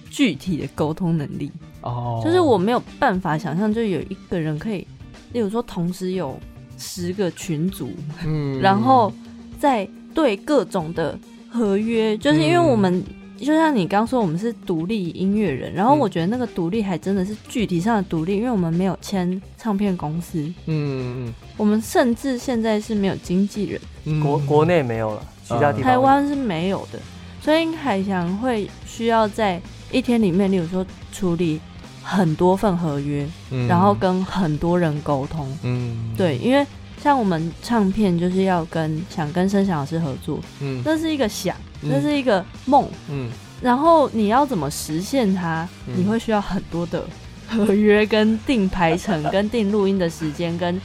[0.09, 1.51] 具体的沟通能力。
[1.81, 4.87] 哦，就是我没有办法想象，就有一个人可以，
[5.33, 6.39] 例如说同时有
[6.77, 7.91] 十个群组，
[8.25, 9.13] 嗯，然后
[9.59, 13.03] 在对各种的合约，就是因为我们。
[13.41, 26.99] 就像你刚说，我们是独立音乐人，然后我觉得那个独立还真的是具体上的独立，因为我们没有签唱片公司，嗯嗯，我们甚至现在是没有经纪人，嗯、国国内没有了，其他地方台湾是没有的，
[27.41, 31.61] 所以海翔会需要在一天里面，例如说处理
[32.03, 36.67] 很多份合约，嗯、然后跟很多人沟通，嗯，对，因为
[37.01, 41.55] 像我们唱片就是要跟想跟声响老师合作，嗯，那是一个想。
[41.81, 43.29] 那是一个梦，嗯，
[43.61, 45.65] 然后你要怎么实现它？
[45.87, 47.05] 嗯、你会需要很多的
[47.47, 50.77] 合约、跟定排程、 跟定录音的时间、跟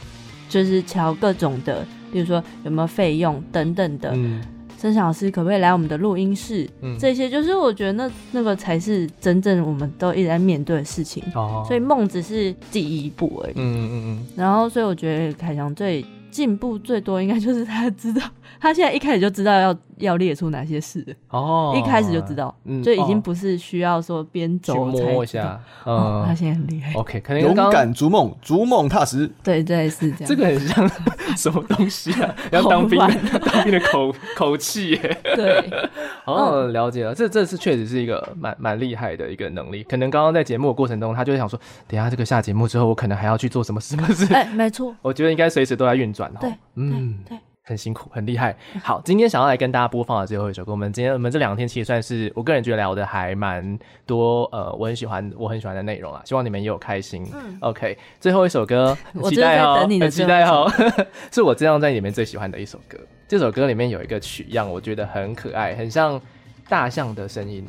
[0.49, 4.13] 就是调各种的，比如说有没有费用等等的。
[4.15, 4.41] 嗯，
[4.85, 6.69] 生祥老师可不可以来我们的录音室？
[6.83, 11.23] 嗯，这些就是我觉得那那个才是真正我们都一直在面对的事情。
[11.35, 13.55] 哦，所以梦只是第一步而已。
[13.57, 14.27] 嗯嗯嗯。
[14.37, 16.05] 然后，所以我觉得凯翔最
[16.35, 18.21] 进步最多，应该就是他知道。
[18.61, 26.93] 他现在一开始就知道要要列出哪些事哦，一开始就知道，嗯，就已经不是需要说边走才摸一下，嗯，他现在很厉害。
[26.95, 29.31] OK，可能勇敢逐梦，逐梦踏实。
[29.43, 30.27] 对对是这样。
[30.27, 30.89] 这个很像
[31.37, 32.35] 什么东西啊？
[32.51, 35.19] 要当兵，当兵的口口气耶。
[35.37, 35.71] 对，
[36.27, 37.15] 哦，了解了。
[37.15, 39.83] 这这是确实是一个蛮蛮厉害的一个能力。
[39.85, 44.33] 可能刚刚在节目的过程中，他就想说，等下这个下节目之后，我可能还要去做什么什么事。
[44.33, 44.95] 哎，没错。
[45.03, 46.24] 我觉得应该随时都在运转。
[46.41, 47.39] 对，嗯，对。
[47.67, 48.55] 很辛苦，很厉害。
[48.83, 57.27] 好，今天想要来跟大家播放的最后一首歌，我们今天我们这两天其实算是我个人觉得聊的还蛮多，呃，我很喜欢我很喜欢的内容啊，希望你们也有开心。
[57.33, 60.71] 嗯，OK，最后一首歌， 很期待哦，很期待哦，
[61.33, 62.99] 是我这张专辑里面最喜欢的一首歌。
[63.27, 66.21] 这首歌里面有一个曲样，我觉得很可爱，很像
[66.69, 67.67] 大象的声音。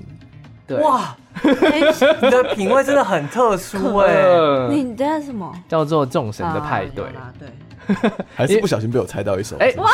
[0.68, 4.68] 对，哇， 你的品味真的很特殊哎。
[4.70, 5.50] 你这是什么？
[5.70, 7.06] 叫做众神的派对。
[7.40, 7.48] 对。
[8.36, 9.90] 还是不小心被我猜到一首，哎，哇，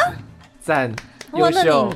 [0.62, 0.92] 赞，
[1.34, 1.92] 优秀。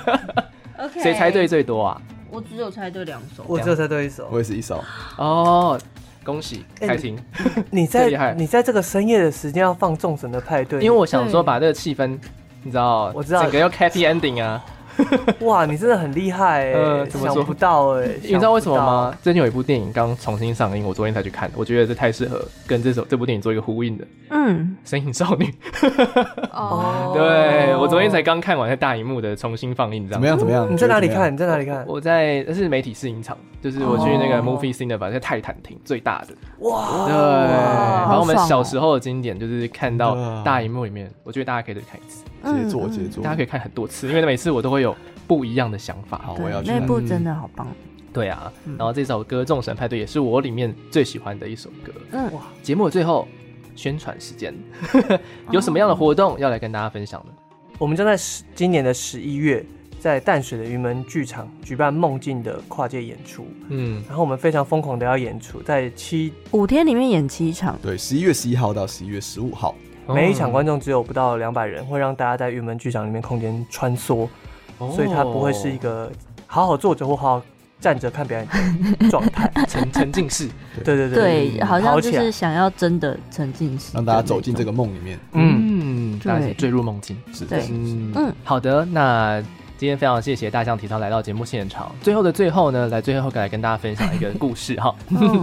[0.78, 2.00] OK，谁猜对最多啊？
[2.30, 4.82] 我只有猜对两首，我只有猜对一首，我也是一首。
[5.18, 5.78] 哦，
[6.24, 7.18] 恭喜，开心。
[7.70, 12.18] 你 在你在这个深夜的时间要放众神的派对，因为我想说把这个气氛，
[12.62, 14.64] 你知道，我知道，整个要 happy ending 啊。
[15.40, 16.72] 哇，你真的很厉害
[17.08, 18.08] 想不到哎？
[18.22, 19.14] 你知道为什么吗？
[19.22, 24.04] 最近有一部电影刚重新上映，我昨天才去看，我觉得这太适合跟这首这部电影做一个呼应的。
[24.30, 25.44] 嗯，《神隐少女》
[26.52, 30.18] 哦，对，我昨天才刚看完在大荧幕的重新放映，你知道？
[30.18, 30.38] 怎么样？
[30.38, 30.72] 怎么样？
[30.72, 31.32] 你在哪里看？
[31.32, 31.84] 你在哪里看？
[31.86, 36.28] 我在那是媒体试映场，就是我去那个 Movie Cinema 在泰坦厅最大的。
[36.60, 42.24] 哇，对，然后我们小时候的经典就是看到大荧幕里面，我觉得大家可以再看一次。
[42.42, 46.18] 杰作，杰作，大家可以看很多次，因为每次我都会有不一样的想法。
[46.18, 46.70] 好，我要去。
[46.70, 47.66] 那部真的好棒。
[48.12, 51.92] 对啊，然后这首歌《众神派对》也是我里面最喜欢的一首歌。
[52.10, 52.42] 嗯，哇！
[52.62, 53.26] 节目的最后，
[53.74, 54.54] 宣传时间，
[55.50, 57.32] 有什么样的活动要来跟大家分享呢？
[57.78, 59.64] 我们将在十今年的十一月，
[59.98, 63.46] 在淡水的云门剧场举办梦境的跨界演出。
[63.70, 67.78] 嗯，然后我们非常疯狂的要演出，在七五天里面演七场。
[67.80, 69.74] 对，十一月十一号到十一月十五号，
[70.08, 74.28] 每一场观众只有不到两百人，会让大家在云门剧场里面空间穿梭，
[74.78, 76.10] 所以它不会是一个
[76.46, 77.42] 好好坐着或好好
[77.80, 78.48] 站着看表演
[78.98, 80.48] 的状态， 沉沉浸式。
[80.84, 80.96] 对。
[80.96, 85.18] 对对，对，好像就是想要真的沉浸式，让大家走进这个梦里面。
[85.32, 87.16] 嗯，大家坠入梦境。
[87.32, 87.44] 是。
[87.44, 88.84] 的，嗯，好的。
[88.84, 89.42] 那
[89.76, 91.92] 今天非常谢谢大象体操来到节目现场。
[92.00, 94.94] 最后的最后呢，来最后来跟大家分享一个故事哈，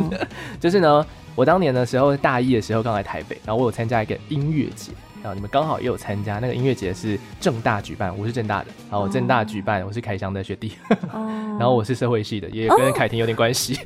[0.62, 1.06] 就是呢，
[1.40, 4.92] 我当年的时候大一的时候刚来台北，然后我有参加一个音乐节。
[5.22, 8.68] 然后你们刚好也有参加那个音乐节，是正大举办，我是正大的。
[8.90, 10.74] 然后我正大举办，我是凯翔的学弟。
[11.12, 11.28] 哦。
[11.60, 13.78] 然后我是社会系的，也跟凯婷有点关系。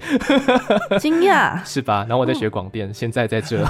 [1.00, 1.60] 惊讶。
[1.66, 2.06] 是吧？
[2.08, 3.66] 然后我在学广电，现在在这。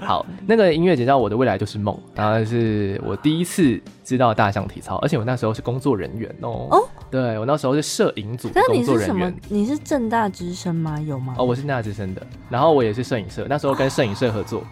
[0.00, 6.66] 好，那个音乐节叫《我的未来就是梦》，然后是我第一次知道大象体操，而且我那时候是工作人员哦。
[6.70, 6.88] 哦。
[7.10, 9.34] 对，我那时候是摄影组的工作人员。
[9.48, 11.00] 你是正大之声吗？
[11.00, 11.34] 有吗？
[11.38, 12.26] 哦，我是正大之声的。
[12.48, 14.64] 然后我也是摄影社，那时候跟摄影社合作。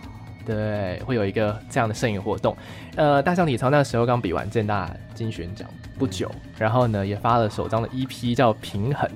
[0.48, 2.56] 对，会有一个这样的摄影活动。
[2.96, 5.68] 呃，大象体操那时候刚比完正大金旋奖
[5.98, 9.06] 不久，然后呢也发了首张的 EP 叫《平衡》。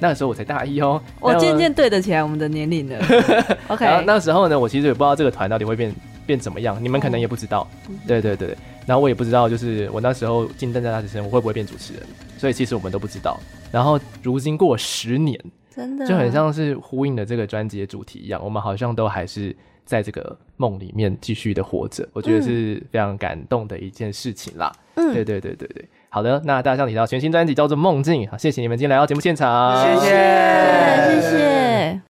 [0.00, 2.98] 那个时候我才大一哦，我渐渐对得起来我们的年龄了。
[3.68, 7.68] OK， 然后那时候呢，我其实也不知道这个团到底会变变怎么样，你们可能也不知道。
[7.86, 7.96] Oh.
[8.06, 12.02] 对对对，然后我也不知道，就是我那时候进正大学生，我会不会变主持人？
[12.38, 13.38] 所以其实我们都不知道。
[13.70, 15.38] 然后如今过十年，
[15.74, 19.54] 真的就很像是呼应的这个专辑的主题一样，我们好像都还是。
[19.88, 24.70] 在这个梦里面继续的活着，我觉得是非常感动的一件事情啦。
[24.96, 32.07] 嗯，对对对对对，好的，那大家提到全新专辑叫做《梦境》，好，谢谢你们今天来到节目现场，谢谢，谢谢。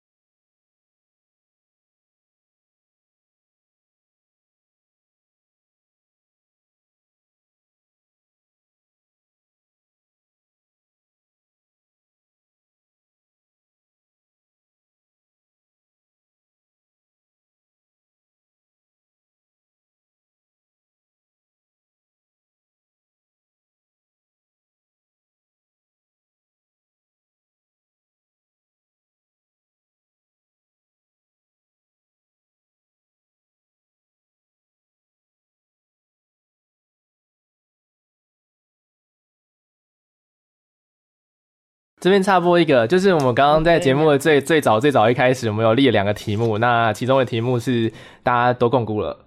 [41.98, 47.90] 这边插播一个，就是我们刚刚在节目的最最早最早一开始，我们有列两个题目，那其中的题目是
[48.22, 49.18] 大家都共估了，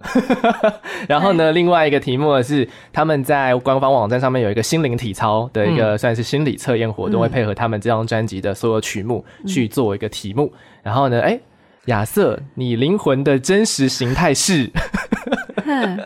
[1.09, 10.53] 然后呢，另外一个题目是他们在官方网站上面有一个心灵体操的一个算是心理测验活动，会配合他们这张专辑的所有曲目去做一个题目，
[10.83, 11.39] 然后呢，哎，
[11.85, 14.69] 亚瑟，你灵魂的真实形态是？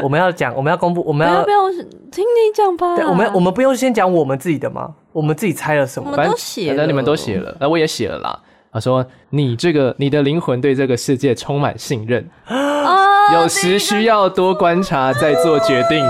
[0.01, 1.69] 我们要讲，我们要公布，我们要不要
[2.11, 2.95] 听你讲吧？
[2.95, 4.93] 对，我们我们不用先讲我们自己的吗？
[5.11, 6.11] 我们自己猜了什么？
[6.11, 8.39] 我们都写了，反正你们都写了，那我也写了啦。
[8.71, 12.27] 他说：“你这个，你的灵魂对这个世界充满信任，
[13.31, 16.03] 有时需要多观察再做决定。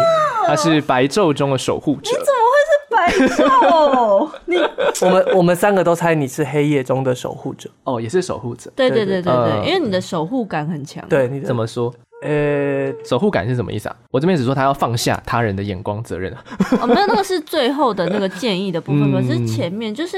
[0.45, 2.11] 他是白昼中的守护者。
[2.11, 4.29] 你怎么会是白昼？
[4.45, 4.57] 你
[5.05, 7.69] 我们我们三个都猜你是黑夜中的守护者。
[7.83, 8.71] 哦，也是守护者。
[8.75, 11.03] 对对对对对，因为你的守护感很强。
[11.09, 11.93] 对，你怎么说？”
[12.23, 13.95] 呃，守护感是什么意思啊？
[14.09, 16.43] 我这边只说他要放下他人的眼光责任啊。
[16.79, 19.11] 哦，没有，那个是最后的那个建议的部分。
[19.11, 20.17] 可是前面就是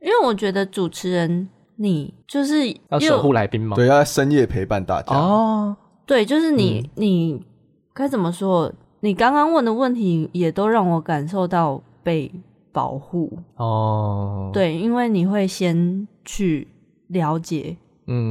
[0.00, 3.74] 因为我觉得主持人你就是要守护来宾吗？
[3.74, 5.16] 对，要在深夜陪伴大家。
[5.16, 5.76] 哦，
[6.06, 7.44] 对，就是你，你
[7.92, 8.72] 该怎么说？
[9.00, 12.30] 你刚刚问的问题也都让我感受到被
[12.70, 14.50] 保护哦。
[14.52, 16.68] 对，因为你会先去
[17.08, 17.76] 了解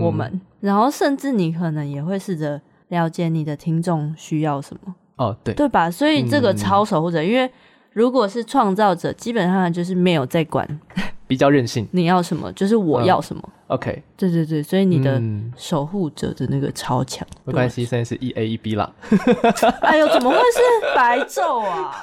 [0.02, 2.62] 我们，然后甚至你可能也会试着。
[2.92, 5.90] 了解你的听众需要什么哦，对对吧？
[5.90, 7.52] 所以这个超守护者，嗯、因为
[7.94, 10.68] 如果是创造者，基本上就是没有在管，
[11.28, 11.88] 比较任性。
[11.92, 13.42] 你要什么就是我要什么。
[13.68, 15.22] 哦、OK，对对对，所以你的
[15.56, 17.26] 守护者的那个超强。
[17.46, 18.92] 没关系，现在是一 A 一 B 啦。
[19.82, 21.96] 哎呦，怎么会是白昼啊？